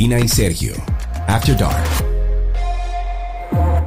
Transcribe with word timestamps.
Karina 0.00 0.18
y 0.18 0.28
Sergio. 0.28 0.72
After 1.26 1.54
Dark. 1.58 1.84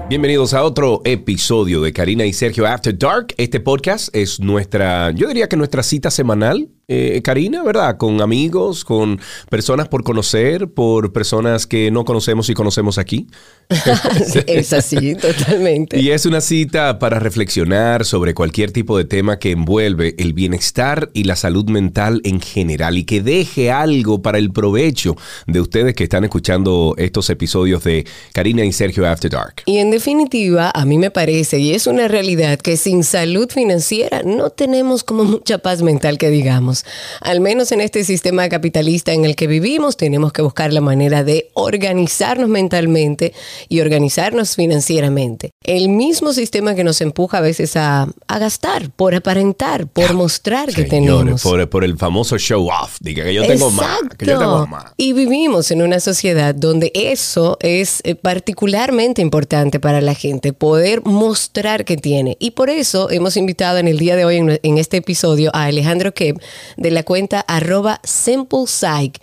Bienvenidos 0.07 0.53
a 0.53 0.63
otro 0.63 1.01
episodio 1.05 1.81
de 1.81 1.91
Karina 1.91 2.23
y 2.23 2.33
Sergio 2.33 2.67
After 2.67 2.95
Dark. 2.95 3.33
Este 3.35 3.59
podcast 3.59 4.15
es 4.15 4.39
nuestra, 4.39 5.09
yo 5.09 5.27
diría 5.27 5.49
que 5.49 5.57
nuestra 5.57 5.81
cita 5.81 6.11
semanal 6.11 6.69
eh, 6.89 7.21
Karina, 7.23 7.63
¿verdad? 7.63 7.95
Con 7.97 8.21
amigos, 8.21 8.83
con 8.83 9.19
personas 9.49 9.87
por 9.87 10.03
conocer, 10.03 10.67
por 10.67 11.13
personas 11.13 11.65
que 11.65 11.91
no 11.91 12.03
conocemos 12.03 12.49
y 12.49 12.53
conocemos 12.53 12.97
aquí. 12.97 13.27
es 14.47 14.73
así, 14.73 15.15
totalmente. 15.21 15.97
Y 15.99 16.11
es 16.11 16.25
una 16.25 16.41
cita 16.41 16.99
para 16.99 17.19
reflexionar 17.19 18.03
sobre 18.03 18.33
cualquier 18.33 18.71
tipo 18.71 18.97
de 18.97 19.05
tema 19.05 19.39
que 19.39 19.51
envuelve 19.51 20.15
el 20.17 20.33
bienestar 20.33 21.09
y 21.13 21.23
la 21.23 21.37
salud 21.37 21.69
mental 21.69 22.21
en 22.25 22.41
general 22.41 22.97
y 22.97 23.05
que 23.05 23.21
deje 23.21 23.71
algo 23.71 24.21
para 24.21 24.37
el 24.37 24.51
provecho 24.51 25.15
de 25.47 25.61
ustedes 25.61 25.95
que 25.95 26.03
están 26.03 26.25
escuchando 26.25 26.95
estos 26.97 27.29
episodios 27.29 27.83
de 27.85 28.05
Karina 28.33 28.65
y 28.65 28.73
Sergio 28.73 29.07
After 29.07 29.31
Dark. 29.31 29.63
Y 29.65 29.77
en 29.77 29.89
definitiva, 29.91 30.69
a 30.73 30.85
mí 30.85 30.97
me 30.97 31.11
parece, 31.11 31.59
y 31.59 31.73
es 31.73 31.87
una 31.87 32.09
realidad, 32.09 32.59
que 32.59 32.75
sin 32.75 33.05
salud 33.05 33.49
financiera 33.49 34.21
no 34.23 34.49
tenemos 34.49 35.05
como 35.05 35.23
mucha 35.23 35.59
paz 35.59 35.81
mental 35.81 36.17
que 36.17 36.29
digamos. 36.29 36.72
Al 37.21 37.39
menos 37.41 37.71
en 37.71 37.81
este 37.81 38.03
sistema 38.03 38.49
capitalista 38.49 39.13
en 39.13 39.25
el 39.25 39.35
que 39.35 39.47
vivimos, 39.47 39.97
tenemos 39.97 40.33
que 40.33 40.41
buscar 40.41 40.73
la 40.73 40.81
manera 40.81 41.23
de 41.23 41.49
organizarnos 41.53 42.49
mentalmente 42.49 43.33
y 43.69 43.81
organizarnos 43.81 44.55
financieramente. 44.55 45.51
El 45.63 45.89
mismo 45.89 46.33
sistema 46.33 46.75
que 46.75 46.83
nos 46.83 47.01
empuja 47.01 47.37
a 47.37 47.41
veces 47.41 47.75
a, 47.75 48.07
gastar, 48.27 48.89
por 48.91 49.15
aparentar, 49.15 49.87
por 49.87 50.13
mostrar 50.13 50.73
que 50.73 50.83
tenemos. 50.83 51.41
Por, 51.41 51.69
por, 51.69 51.83
el 51.83 51.97
famoso 51.97 52.37
show 52.37 52.67
off, 52.67 52.97
que 53.03 53.33
yo 53.33 53.45
tengo 53.45 53.69
más, 53.71 53.99
que 54.17 54.25
yo 54.25 54.39
tengo 54.39 54.67
más. 54.67 54.93
Y 54.97 55.13
vivimos 55.13 55.71
en 55.71 55.81
una 55.81 55.99
sociedad 55.99 56.55
donde 56.55 56.91
eso 56.93 57.57
es 57.61 58.01
eh, 58.03 58.15
particularmente 58.15 59.21
importante 59.21 59.79
para 59.79 60.01
la 60.01 60.15
gente, 60.15 60.53
poder 60.53 61.03
mostrar 61.03 61.85
que 61.85 61.97
tiene. 61.97 62.37
Y 62.39 62.51
por 62.51 62.69
eso 62.69 63.09
hemos 63.11 63.37
invitado 63.37 63.77
en 63.77 63.87
el 63.87 63.97
día 63.97 64.15
de 64.15 64.25
hoy, 64.25 64.37
en, 64.37 64.59
en 64.61 64.77
este 64.77 64.97
episodio, 64.97 65.51
a 65.53 65.65
Alejandro 65.65 66.13
Keb, 66.13 66.39
de 66.77 66.91
la 66.91 67.03
cuenta 67.03 67.39
arroba 67.41 67.99
SimplePsych, 68.03 69.19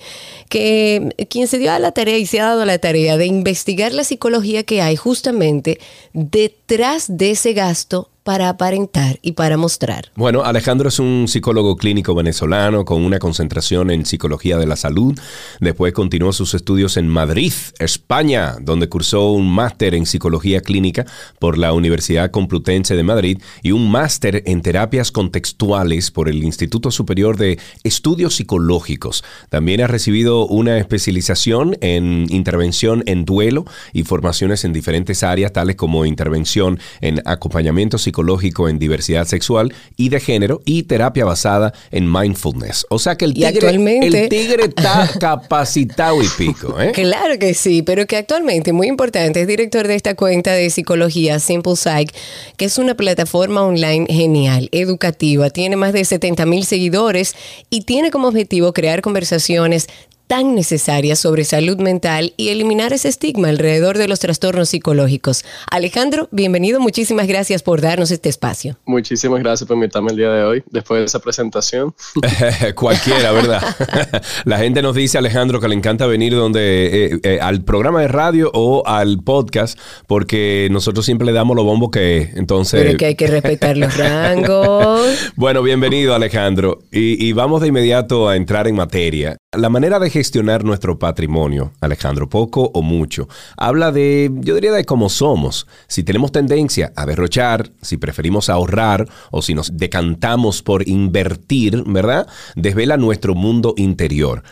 que 0.48 1.14
quien 1.28 1.48
se 1.48 1.58
dio 1.58 1.72
a 1.72 1.78
la 1.78 1.92
tarea 1.92 2.18
y 2.18 2.26
se 2.26 2.40
ha 2.40 2.46
dado 2.46 2.64
la 2.64 2.78
tarea 2.78 3.16
de 3.16 3.26
investigar 3.26 3.92
la 3.92 4.04
psicología 4.04 4.62
que 4.62 4.82
hay 4.82 4.96
justamente 4.96 5.78
detrás 6.12 7.06
de 7.08 7.32
ese 7.32 7.52
gasto 7.52 8.10
para 8.30 8.48
aparentar 8.48 9.18
y 9.22 9.32
para 9.32 9.56
mostrar. 9.56 10.12
Bueno, 10.14 10.44
Alejandro 10.44 10.88
es 10.88 11.00
un 11.00 11.26
psicólogo 11.26 11.76
clínico 11.76 12.14
venezolano 12.14 12.84
con 12.84 13.02
una 13.02 13.18
concentración 13.18 13.90
en 13.90 14.06
psicología 14.06 14.56
de 14.56 14.68
la 14.68 14.76
salud. 14.76 15.18
Después 15.58 15.92
continuó 15.92 16.32
sus 16.32 16.54
estudios 16.54 16.96
en 16.96 17.08
Madrid, 17.08 17.52
España, 17.80 18.54
donde 18.60 18.88
cursó 18.88 19.32
un 19.32 19.50
máster 19.50 19.96
en 19.96 20.06
psicología 20.06 20.60
clínica 20.60 21.06
por 21.40 21.58
la 21.58 21.72
Universidad 21.72 22.30
Complutense 22.30 22.94
de 22.94 23.02
Madrid 23.02 23.38
y 23.64 23.72
un 23.72 23.90
máster 23.90 24.44
en 24.46 24.62
terapias 24.62 25.10
contextuales 25.10 26.12
por 26.12 26.28
el 26.28 26.44
Instituto 26.44 26.92
Superior 26.92 27.36
de 27.36 27.58
Estudios 27.82 28.36
Psicológicos. 28.36 29.24
También 29.48 29.80
ha 29.80 29.88
recibido 29.88 30.46
una 30.46 30.78
especialización 30.78 31.76
en 31.80 32.26
intervención 32.30 33.02
en 33.06 33.24
duelo 33.24 33.64
y 33.92 34.04
formaciones 34.04 34.64
en 34.64 34.72
diferentes 34.72 35.24
áreas, 35.24 35.52
tales 35.52 35.74
como 35.74 36.06
intervención 36.06 36.78
en 37.00 37.20
acompañamiento 37.24 37.98
psicológico 37.98 38.19
psicológico 38.20 38.68
en 38.68 38.78
diversidad 38.78 39.26
sexual 39.26 39.72
y 39.96 40.10
de 40.10 40.20
género 40.20 40.60
y 40.66 40.82
terapia 40.82 41.24
basada 41.24 41.72
en 41.90 42.10
mindfulness. 42.10 42.86
O 42.90 42.98
sea 42.98 43.16
que 43.16 43.24
el 43.24 43.34
tigre, 43.34 43.70
el 43.70 44.28
tigre 44.28 44.64
está 44.64 45.08
capacitado 45.20 46.22
y 46.22 46.26
pico. 46.36 46.78
¿eh? 46.80 46.92
Claro 46.92 47.38
que 47.38 47.54
sí, 47.54 47.82
pero 47.82 48.06
que 48.06 48.16
actualmente, 48.16 48.72
muy 48.72 48.88
importante, 48.88 49.40
es 49.40 49.46
director 49.46 49.88
de 49.88 49.94
esta 49.94 50.14
cuenta 50.14 50.52
de 50.52 50.68
psicología 50.68 51.38
Simple 51.38 51.76
Psych, 51.76 52.14
que 52.56 52.66
es 52.66 52.76
una 52.78 52.94
plataforma 52.94 53.62
online 53.62 54.06
genial, 54.08 54.68
educativa, 54.72 55.48
tiene 55.50 55.76
más 55.76 55.92
de 55.92 56.04
70 56.04 56.44
mil 56.44 56.64
seguidores 56.64 57.34
y 57.70 57.82
tiene 57.82 58.10
como 58.10 58.28
objetivo 58.28 58.72
crear 58.74 59.00
conversaciones 59.00 59.88
tan 60.30 60.54
necesarias 60.54 61.18
sobre 61.18 61.42
salud 61.42 61.78
mental 61.78 62.34
y 62.36 62.50
eliminar 62.50 62.92
ese 62.92 63.08
estigma 63.08 63.48
alrededor 63.48 63.98
de 63.98 64.06
los 64.06 64.20
trastornos 64.20 64.68
psicológicos. 64.68 65.44
Alejandro, 65.68 66.28
bienvenido, 66.30 66.78
muchísimas 66.78 67.26
gracias 67.26 67.64
por 67.64 67.80
darnos 67.80 68.12
este 68.12 68.28
espacio. 68.28 68.76
Muchísimas 68.86 69.40
gracias 69.40 69.66
por 69.66 69.74
invitarme 69.74 70.12
el 70.12 70.16
día 70.16 70.30
de 70.30 70.44
hoy, 70.44 70.62
después 70.70 71.00
de 71.00 71.06
esa 71.06 71.18
presentación. 71.18 71.96
Cualquiera, 72.76 73.32
¿verdad? 73.32 73.60
La 74.44 74.58
gente 74.58 74.82
nos 74.82 74.94
dice, 74.94 75.18
Alejandro, 75.18 75.58
que 75.58 75.66
le 75.66 75.74
encanta 75.74 76.06
venir 76.06 76.32
donde 76.32 77.06
eh, 77.06 77.20
eh, 77.24 77.38
al 77.42 77.64
programa 77.64 78.00
de 78.00 78.06
radio 78.06 78.52
o 78.54 78.86
al 78.86 79.18
podcast, 79.24 79.76
porque 80.06 80.68
nosotros 80.70 81.04
siempre 81.04 81.26
le 81.26 81.32
damos 81.32 81.56
lo 81.56 81.64
bombo 81.64 81.90
que 81.90 82.30
entonces... 82.36 82.84
Pero 82.84 82.98
que 82.98 83.06
hay 83.06 83.14
que 83.16 83.26
respetar 83.26 83.76
los 83.76 83.96
rangos. 83.96 85.32
bueno, 85.34 85.60
bienvenido, 85.64 86.14
Alejandro. 86.14 86.84
Y, 86.92 87.26
y 87.26 87.32
vamos 87.32 87.62
de 87.62 87.66
inmediato 87.66 88.28
a 88.28 88.36
entrar 88.36 88.68
en 88.68 88.76
materia. 88.76 89.36
La 89.58 89.68
manera 89.68 89.98
de 89.98 90.10
gestionar 90.10 90.62
nuestro 90.62 91.00
patrimonio, 91.00 91.72
Alejandro, 91.80 92.28
poco 92.28 92.70
o 92.72 92.82
mucho, 92.82 93.28
habla 93.56 93.90
de, 93.90 94.30
yo 94.32 94.54
diría, 94.54 94.70
de 94.70 94.84
cómo 94.84 95.08
somos. 95.08 95.66
Si 95.88 96.04
tenemos 96.04 96.30
tendencia 96.30 96.92
a 96.94 97.04
derrochar, 97.04 97.72
si 97.82 97.96
preferimos 97.96 98.48
ahorrar 98.48 99.08
o 99.32 99.42
si 99.42 99.54
nos 99.54 99.76
decantamos 99.76 100.62
por 100.62 100.88
invertir, 100.88 101.82
¿verdad? 101.84 102.28
Desvela 102.54 102.96
nuestro 102.96 103.34
mundo 103.34 103.74
interior 103.76 104.44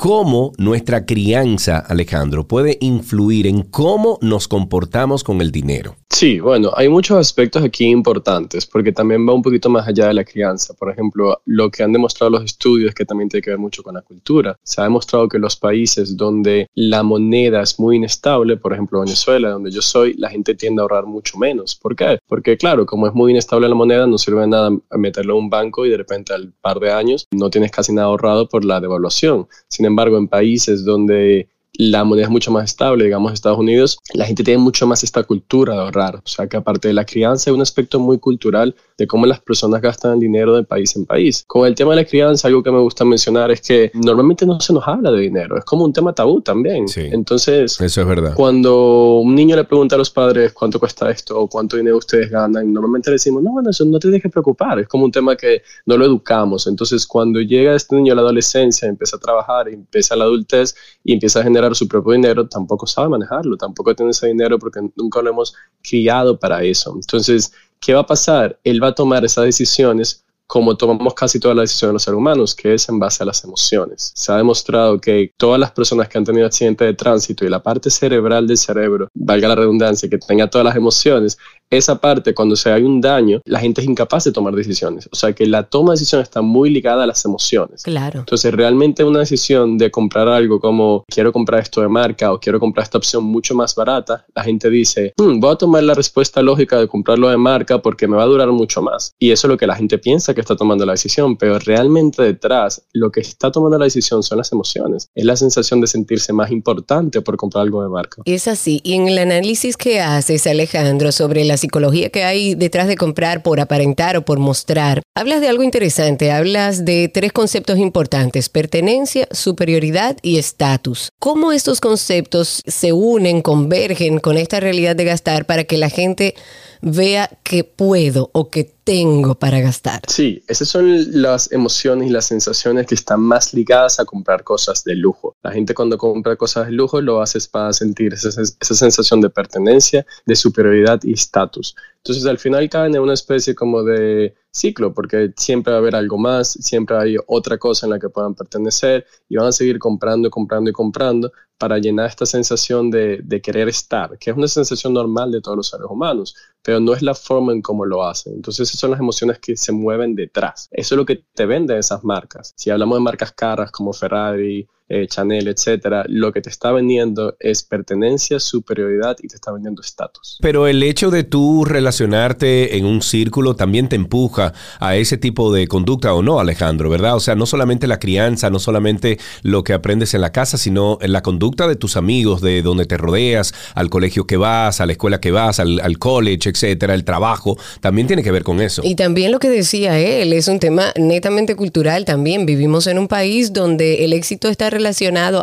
cómo 0.00 0.52
nuestra 0.56 1.04
crianza, 1.04 1.76
Alejandro, 1.76 2.48
puede 2.48 2.78
influir 2.80 3.46
en 3.46 3.60
cómo 3.64 4.18
nos 4.22 4.48
comportamos 4.48 5.22
con 5.22 5.42
el 5.42 5.52
dinero. 5.52 5.94
Sí, 6.08 6.40
bueno, 6.40 6.72
hay 6.74 6.88
muchos 6.88 7.18
aspectos 7.18 7.62
aquí 7.62 7.84
importantes 7.84 8.66
porque 8.66 8.92
también 8.92 9.26
va 9.28 9.32
un 9.32 9.42
poquito 9.42 9.68
más 9.70 9.86
allá 9.86 10.08
de 10.08 10.14
la 10.14 10.24
crianza. 10.24 10.74
Por 10.74 10.90
ejemplo, 10.90 11.40
lo 11.44 11.70
que 11.70 11.82
han 11.82 11.92
demostrado 11.92 12.30
los 12.30 12.44
estudios 12.44 12.94
que 12.94 13.04
también 13.04 13.28
tiene 13.28 13.42
que 13.42 13.50
ver 13.50 13.58
mucho 13.58 13.82
con 13.82 13.94
la 13.94 14.02
cultura. 14.02 14.58
Se 14.62 14.80
ha 14.80 14.84
demostrado 14.84 15.28
que 15.28 15.38
los 15.38 15.56
países 15.56 16.16
donde 16.16 16.66
la 16.74 17.02
moneda 17.02 17.62
es 17.62 17.78
muy 17.78 17.96
inestable, 17.96 18.56
por 18.56 18.72
ejemplo 18.72 19.00
Venezuela, 19.00 19.50
donde 19.50 19.70
yo 19.70 19.82
soy, 19.82 20.14
la 20.14 20.30
gente 20.30 20.54
tiende 20.54 20.80
a 20.80 20.82
ahorrar 20.82 21.06
mucho 21.06 21.38
menos. 21.38 21.74
¿Por 21.76 21.94
qué? 21.94 22.18
Porque 22.26 22.56
claro, 22.56 22.86
como 22.86 23.06
es 23.06 23.14
muy 23.14 23.32
inestable 23.32 23.68
la 23.68 23.74
moneda, 23.74 24.06
no 24.06 24.18
sirve 24.18 24.46
nada 24.46 24.70
meterlo 24.96 25.34
en 25.34 25.44
un 25.44 25.50
banco 25.50 25.86
y 25.86 25.90
de 25.90 25.98
repente 25.98 26.32
al 26.32 26.52
par 26.60 26.80
de 26.80 26.90
años 26.90 27.28
no 27.30 27.50
tienes 27.50 27.70
casi 27.70 27.92
nada 27.92 28.08
ahorrado 28.08 28.48
por 28.48 28.64
la 28.64 28.80
devaluación. 28.80 29.46
Sin 29.68 29.86
embargo, 29.90 30.18
en 30.18 30.28
países 30.28 30.84
donde 30.84 31.48
la 31.80 32.04
moneda 32.04 32.26
es 32.26 32.30
mucho 32.30 32.50
más 32.50 32.64
estable, 32.64 33.04
digamos 33.04 33.32
Estados 33.32 33.58
Unidos, 33.58 33.98
la 34.12 34.26
gente 34.26 34.44
tiene 34.44 34.58
mucho 34.58 34.86
más 34.86 35.02
esta 35.02 35.22
cultura 35.22 35.72
de 35.72 35.80
ahorrar. 35.80 36.16
O 36.16 36.28
sea 36.28 36.46
que 36.46 36.58
aparte 36.58 36.88
de 36.88 36.94
la 36.94 37.06
crianza 37.06 37.48
hay 37.48 37.54
un 37.54 37.62
aspecto 37.62 37.98
muy 37.98 38.18
cultural 38.18 38.74
de 38.98 39.06
cómo 39.06 39.24
las 39.24 39.40
personas 39.40 39.80
gastan 39.80 40.12
el 40.14 40.20
dinero 40.20 40.54
de 40.54 40.62
país 40.62 40.94
en 40.94 41.06
país. 41.06 41.42
Con 41.46 41.66
el 41.66 41.74
tema 41.74 41.92
de 41.92 42.02
la 42.02 42.04
crianza, 42.04 42.48
algo 42.48 42.62
que 42.62 42.70
me 42.70 42.80
gusta 42.80 43.06
mencionar 43.06 43.50
es 43.50 43.62
que 43.62 43.90
normalmente 43.94 44.44
no 44.44 44.60
se 44.60 44.74
nos 44.74 44.86
habla 44.86 45.10
de 45.10 45.20
dinero, 45.20 45.56
es 45.56 45.64
como 45.64 45.86
un 45.86 45.92
tema 45.94 46.12
tabú 46.14 46.42
también. 46.42 46.84
Entonces, 46.96 47.80
eso 47.80 48.00
es 48.02 48.06
verdad. 48.06 48.34
Cuando 48.34 49.20
un 49.20 49.34
niño 49.34 49.56
le 49.56 49.64
pregunta 49.64 49.94
a 49.94 49.98
los 49.98 50.10
padres 50.10 50.52
cuánto 50.52 50.78
cuesta 50.78 51.10
esto 51.10 51.40
o 51.40 51.48
cuánto 51.48 51.78
dinero 51.78 51.96
ustedes 51.96 52.30
ganan, 52.30 52.70
normalmente 52.70 53.08
le 53.08 53.14
decimos, 53.14 53.42
no, 53.42 53.52
bueno, 53.52 53.70
eso 53.70 53.86
no 53.86 53.98
te 53.98 54.20
que 54.20 54.28
preocupar, 54.28 54.80
es 54.80 54.88
como 54.88 55.04
un 55.04 55.12
tema 55.12 55.34
que 55.34 55.62
no 55.86 55.96
lo 55.96 56.04
educamos. 56.04 56.66
Entonces, 56.66 57.06
cuando 57.06 57.40
llega 57.40 57.74
este 57.74 57.96
niño 57.96 58.12
a 58.12 58.16
la 58.16 58.22
adolescencia, 58.22 58.86
empieza 58.86 59.16
a 59.16 59.20
trabajar, 59.20 59.68
empieza 59.68 60.14
la 60.14 60.24
adultez 60.24 60.74
y 61.04 61.14
empieza 61.14 61.40
a 61.40 61.42
generar 61.42 61.69
su 61.74 61.88
propio 61.88 62.12
dinero, 62.12 62.46
tampoco 62.48 62.86
sabe 62.86 63.08
manejarlo, 63.08 63.56
tampoco 63.56 63.94
tiene 63.94 64.10
ese 64.10 64.28
dinero 64.28 64.58
porque 64.58 64.80
nunca 64.96 65.22
lo 65.22 65.30
hemos 65.30 65.54
criado 65.82 66.38
para 66.38 66.62
eso. 66.62 66.92
Entonces, 66.94 67.52
¿qué 67.80 67.94
va 67.94 68.00
a 68.00 68.06
pasar? 68.06 68.58
Él 68.64 68.82
va 68.82 68.88
a 68.88 68.94
tomar 68.94 69.24
esas 69.24 69.44
decisiones 69.44 70.24
como 70.50 70.76
tomamos 70.76 71.14
casi 71.14 71.38
todas 71.38 71.56
las 71.56 71.70
decisiones 71.70 71.90
de 71.90 71.92
los 71.92 72.02
seres 72.02 72.18
humanos, 72.18 72.54
que 72.56 72.74
es 72.74 72.88
en 72.88 72.98
base 72.98 73.22
a 73.22 73.26
las 73.26 73.44
emociones. 73.44 74.10
Se 74.16 74.32
ha 74.32 74.36
demostrado 74.36 75.00
que 75.00 75.30
todas 75.36 75.60
las 75.60 75.70
personas 75.70 76.08
que 76.08 76.18
han 76.18 76.24
tenido 76.24 76.44
accidentes 76.44 76.88
de 76.88 76.94
tránsito 76.94 77.44
y 77.44 77.48
la 77.48 77.62
parte 77.62 77.88
cerebral 77.88 78.48
del 78.48 78.58
cerebro, 78.58 79.06
valga 79.14 79.46
la 79.46 79.54
redundancia, 79.54 80.10
que 80.10 80.18
tenga 80.18 80.50
todas 80.50 80.64
las 80.64 80.74
emociones, 80.74 81.38
esa 81.70 82.00
parte, 82.00 82.34
cuando 82.34 82.56
se 82.56 82.72
hay 82.72 82.82
un 82.82 83.00
daño, 83.00 83.40
la 83.44 83.60
gente 83.60 83.80
es 83.80 83.86
incapaz 83.86 84.24
de 84.24 84.32
tomar 84.32 84.52
decisiones. 84.54 85.08
O 85.12 85.14
sea 85.14 85.32
que 85.32 85.46
la 85.46 85.62
toma 85.62 85.92
de 85.92 86.00
decisiones 86.00 86.26
está 86.26 86.42
muy 86.42 86.68
ligada 86.68 87.04
a 87.04 87.06
las 87.06 87.24
emociones. 87.24 87.84
Claro. 87.84 88.18
Entonces, 88.18 88.52
realmente 88.52 89.04
una 89.04 89.20
decisión 89.20 89.78
de 89.78 89.88
comprar 89.88 90.26
algo 90.26 90.58
como 90.58 91.04
quiero 91.08 91.32
comprar 91.32 91.60
esto 91.60 91.80
de 91.80 91.88
marca 91.88 92.32
o 92.32 92.40
quiero 92.40 92.58
comprar 92.58 92.82
esta 92.82 92.98
opción 92.98 93.22
mucho 93.22 93.54
más 93.54 93.76
barata, 93.76 94.26
la 94.34 94.42
gente 94.42 94.68
dice, 94.68 95.14
hmm, 95.16 95.38
voy 95.38 95.52
a 95.52 95.56
tomar 95.56 95.84
la 95.84 95.94
respuesta 95.94 96.42
lógica 96.42 96.76
de 96.76 96.88
comprarlo 96.88 97.28
de 97.28 97.36
marca 97.36 97.80
porque 97.80 98.08
me 98.08 98.16
va 98.16 98.24
a 98.24 98.26
durar 98.26 98.48
mucho 98.48 98.82
más. 98.82 99.14
Y 99.20 99.30
eso 99.30 99.46
es 99.46 99.50
lo 99.50 99.56
que 99.56 99.68
la 99.68 99.76
gente 99.76 99.98
piensa 99.98 100.34
que 100.34 100.39
está 100.40 100.56
tomando 100.56 100.84
la 100.86 100.92
decisión, 100.92 101.36
pero 101.36 101.58
realmente 101.58 102.22
detrás 102.22 102.82
lo 102.92 103.10
que 103.10 103.20
está 103.20 103.50
tomando 103.50 103.78
la 103.78 103.84
decisión 103.84 104.22
son 104.22 104.38
las 104.38 104.52
emociones. 104.52 105.08
Es 105.14 105.24
la 105.24 105.36
sensación 105.36 105.80
de 105.80 105.86
sentirse 105.86 106.32
más 106.32 106.50
importante 106.50 107.20
por 107.22 107.36
comprar 107.36 107.62
algo 107.62 107.82
de 107.82 107.88
marca. 107.88 108.22
Es 108.24 108.48
así. 108.48 108.80
Y 108.82 108.94
en 108.94 109.08
el 109.08 109.18
análisis 109.18 109.76
que 109.76 110.00
haces, 110.00 110.46
Alejandro, 110.46 111.12
sobre 111.12 111.44
la 111.44 111.56
psicología 111.56 112.10
que 112.10 112.24
hay 112.24 112.54
detrás 112.54 112.88
de 112.88 112.96
comprar 112.96 113.42
por 113.42 113.60
aparentar 113.60 114.16
o 114.16 114.24
por 114.24 114.38
mostrar, 114.38 115.02
hablas 115.14 115.40
de 115.40 115.48
algo 115.48 115.62
interesante. 115.62 116.32
Hablas 116.32 116.84
de 116.84 117.08
tres 117.08 117.32
conceptos 117.32 117.78
importantes, 117.78 118.48
pertenencia, 118.48 119.28
superioridad 119.30 120.16
y 120.22 120.38
estatus. 120.38 121.10
¿Cómo 121.18 121.52
estos 121.52 121.80
conceptos 121.80 122.62
se 122.66 122.92
unen, 122.92 123.42
convergen 123.42 124.18
con 124.18 124.36
esta 124.36 124.60
realidad 124.60 124.96
de 124.96 125.04
gastar 125.04 125.46
para 125.46 125.64
que 125.64 125.76
la 125.76 125.90
gente 125.90 126.34
vea 126.82 127.30
que 127.42 127.64
puedo 127.64 128.30
o 128.32 128.48
que 128.48 128.72
tengo 128.90 129.36
para 129.36 129.60
gastar. 129.60 130.00
Sí, 130.08 130.42
esas 130.48 130.66
son 130.66 131.22
las 131.22 131.52
emociones 131.52 132.08
y 132.08 132.10
las 132.10 132.26
sensaciones 132.26 132.88
que 132.88 132.96
están 132.96 133.20
más 133.20 133.54
ligadas 133.54 134.00
a 134.00 134.04
comprar 134.04 134.42
cosas 134.42 134.82
de 134.82 134.96
lujo. 134.96 135.36
La 135.44 135.52
gente 135.52 135.74
cuando 135.74 135.96
compra 135.96 136.34
cosas 136.34 136.66
de 136.66 136.72
lujo 136.72 137.00
lo 137.00 137.22
hace 137.22 137.38
para 137.52 137.72
sentir 137.72 138.14
esa, 138.14 138.30
esa 138.30 138.74
sensación 138.74 139.20
de 139.20 139.30
pertenencia, 139.30 140.04
de 140.26 140.34
superioridad 140.34 140.98
y 141.04 141.12
estatus. 141.12 141.76
Entonces 142.02 142.24
al 142.26 142.38
final 142.38 142.68
caen 142.70 142.94
en 142.94 143.02
una 143.02 143.12
especie 143.12 143.54
como 143.54 143.82
de 143.82 144.34
ciclo, 144.50 144.94
porque 144.94 145.32
siempre 145.36 145.72
va 145.72 145.78
a 145.78 145.80
haber 145.80 145.94
algo 145.94 146.16
más, 146.16 146.52
siempre 146.52 146.96
hay 146.96 147.16
otra 147.26 147.58
cosa 147.58 147.86
en 147.86 147.90
la 147.90 147.98
que 147.98 148.08
puedan 148.08 148.34
pertenecer 148.34 149.06
y 149.28 149.36
van 149.36 149.48
a 149.48 149.52
seguir 149.52 149.78
comprando, 149.78 150.30
comprando 150.30 150.70
y 150.70 150.72
comprando 150.72 151.30
para 151.58 151.78
llenar 151.78 152.06
esta 152.06 152.24
sensación 152.24 152.90
de, 152.90 153.20
de, 153.22 153.42
querer 153.42 153.68
estar, 153.68 154.16
que 154.18 154.30
es 154.30 154.36
una 154.36 154.48
sensación 154.48 154.94
normal 154.94 155.30
de 155.30 155.42
todos 155.42 155.58
los 155.58 155.68
seres 155.68 155.86
humanos, 155.90 156.34
pero 156.62 156.80
no 156.80 156.94
es 156.94 157.02
la 157.02 157.14
forma 157.14 157.52
en 157.52 157.60
cómo 157.60 157.84
lo 157.84 158.02
hacen. 158.02 158.32
Entonces 158.32 158.66
esas 158.68 158.80
son 158.80 158.92
las 158.92 159.00
emociones 159.00 159.38
que 159.38 159.54
se 159.56 159.70
mueven 159.70 160.14
detrás. 160.14 160.68
Eso 160.70 160.94
es 160.94 160.96
lo 160.96 161.04
que 161.04 161.22
te 161.34 161.44
venden 161.44 161.76
esas 161.76 162.02
marcas. 162.02 162.54
Si 162.56 162.70
hablamos 162.70 162.96
de 162.96 163.02
marcas 163.02 163.32
caras 163.32 163.70
como 163.70 163.92
Ferrari, 163.92 164.66
eh, 164.90 165.06
Chanel, 165.06 165.46
etcétera, 165.46 166.04
lo 166.08 166.32
que 166.32 166.40
te 166.40 166.50
está 166.50 166.72
vendiendo 166.72 167.36
es 167.38 167.62
pertenencia, 167.62 168.40
superioridad 168.40 169.16
y 169.22 169.28
te 169.28 169.36
está 169.36 169.52
vendiendo 169.52 169.82
estatus. 169.82 170.38
Pero 170.40 170.66
el 170.66 170.82
hecho 170.82 171.12
de 171.12 171.22
tú 171.22 171.64
relacionarte 171.64 172.76
en 172.76 172.84
un 172.84 173.00
círculo 173.00 173.54
también 173.54 173.88
te 173.88 173.94
empuja 173.94 174.52
a 174.80 174.96
ese 174.96 175.16
tipo 175.16 175.52
de 175.52 175.68
conducta 175.68 176.12
o 176.12 176.22
no, 176.22 176.40
Alejandro, 176.40 176.90
¿verdad? 176.90 177.14
O 177.14 177.20
sea, 177.20 177.36
no 177.36 177.46
solamente 177.46 177.86
la 177.86 178.00
crianza, 178.00 178.50
no 178.50 178.58
solamente 178.58 179.20
lo 179.42 179.62
que 179.62 179.74
aprendes 179.74 180.12
en 180.14 180.22
la 180.22 180.32
casa, 180.32 180.58
sino 180.58 180.98
en 181.00 181.12
la 181.12 181.22
conducta 181.22 181.68
de 181.68 181.76
tus 181.76 181.96
amigos, 181.96 182.40
de 182.40 182.60
donde 182.62 182.84
te 182.84 182.96
rodeas, 182.96 183.54
al 183.76 183.90
colegio 183.90 184.26
que 184.26 184.38
vas, 184.38 184.80
a 184.80 184.86
la 184.86 184.92
escuela 184.92 185.20
que 185.20 185.30
vas, 185.30 185.60
al, 185.60 185.78
al 185.78 186.00
college, 186.00 186.50
etcétera, 186.50 186.94
el 186.94 187.04
trabajo, 187.04 187.56
también 187.80 188.08
tiene 188.08 188.24
que 188.24 188.32
ver 188.32 188.42
con 188.42 188.60
eso. 188.60 188.82
Y 188.84 188.96
también 188.96 189.30
lo 189.30 189.38
que 189.38 189.50
decía 189.50 190.00
él, 190.00 190.32
es 190.32 190.48
un 190.48 190.58
tema 190.58 190.92
netamente 190.96 191.54
cultural 191.54 192.04
también. 192.04 192.44
Vivimos 192.44 192.88
en 192.88 192.98
un 192.98 193.06
país 193.06 193.52
donde 193.52 194.04
el 194.04 194.12
éxito 194.12 194.48
está 194.48 194.64
relacionado 194.64 194.79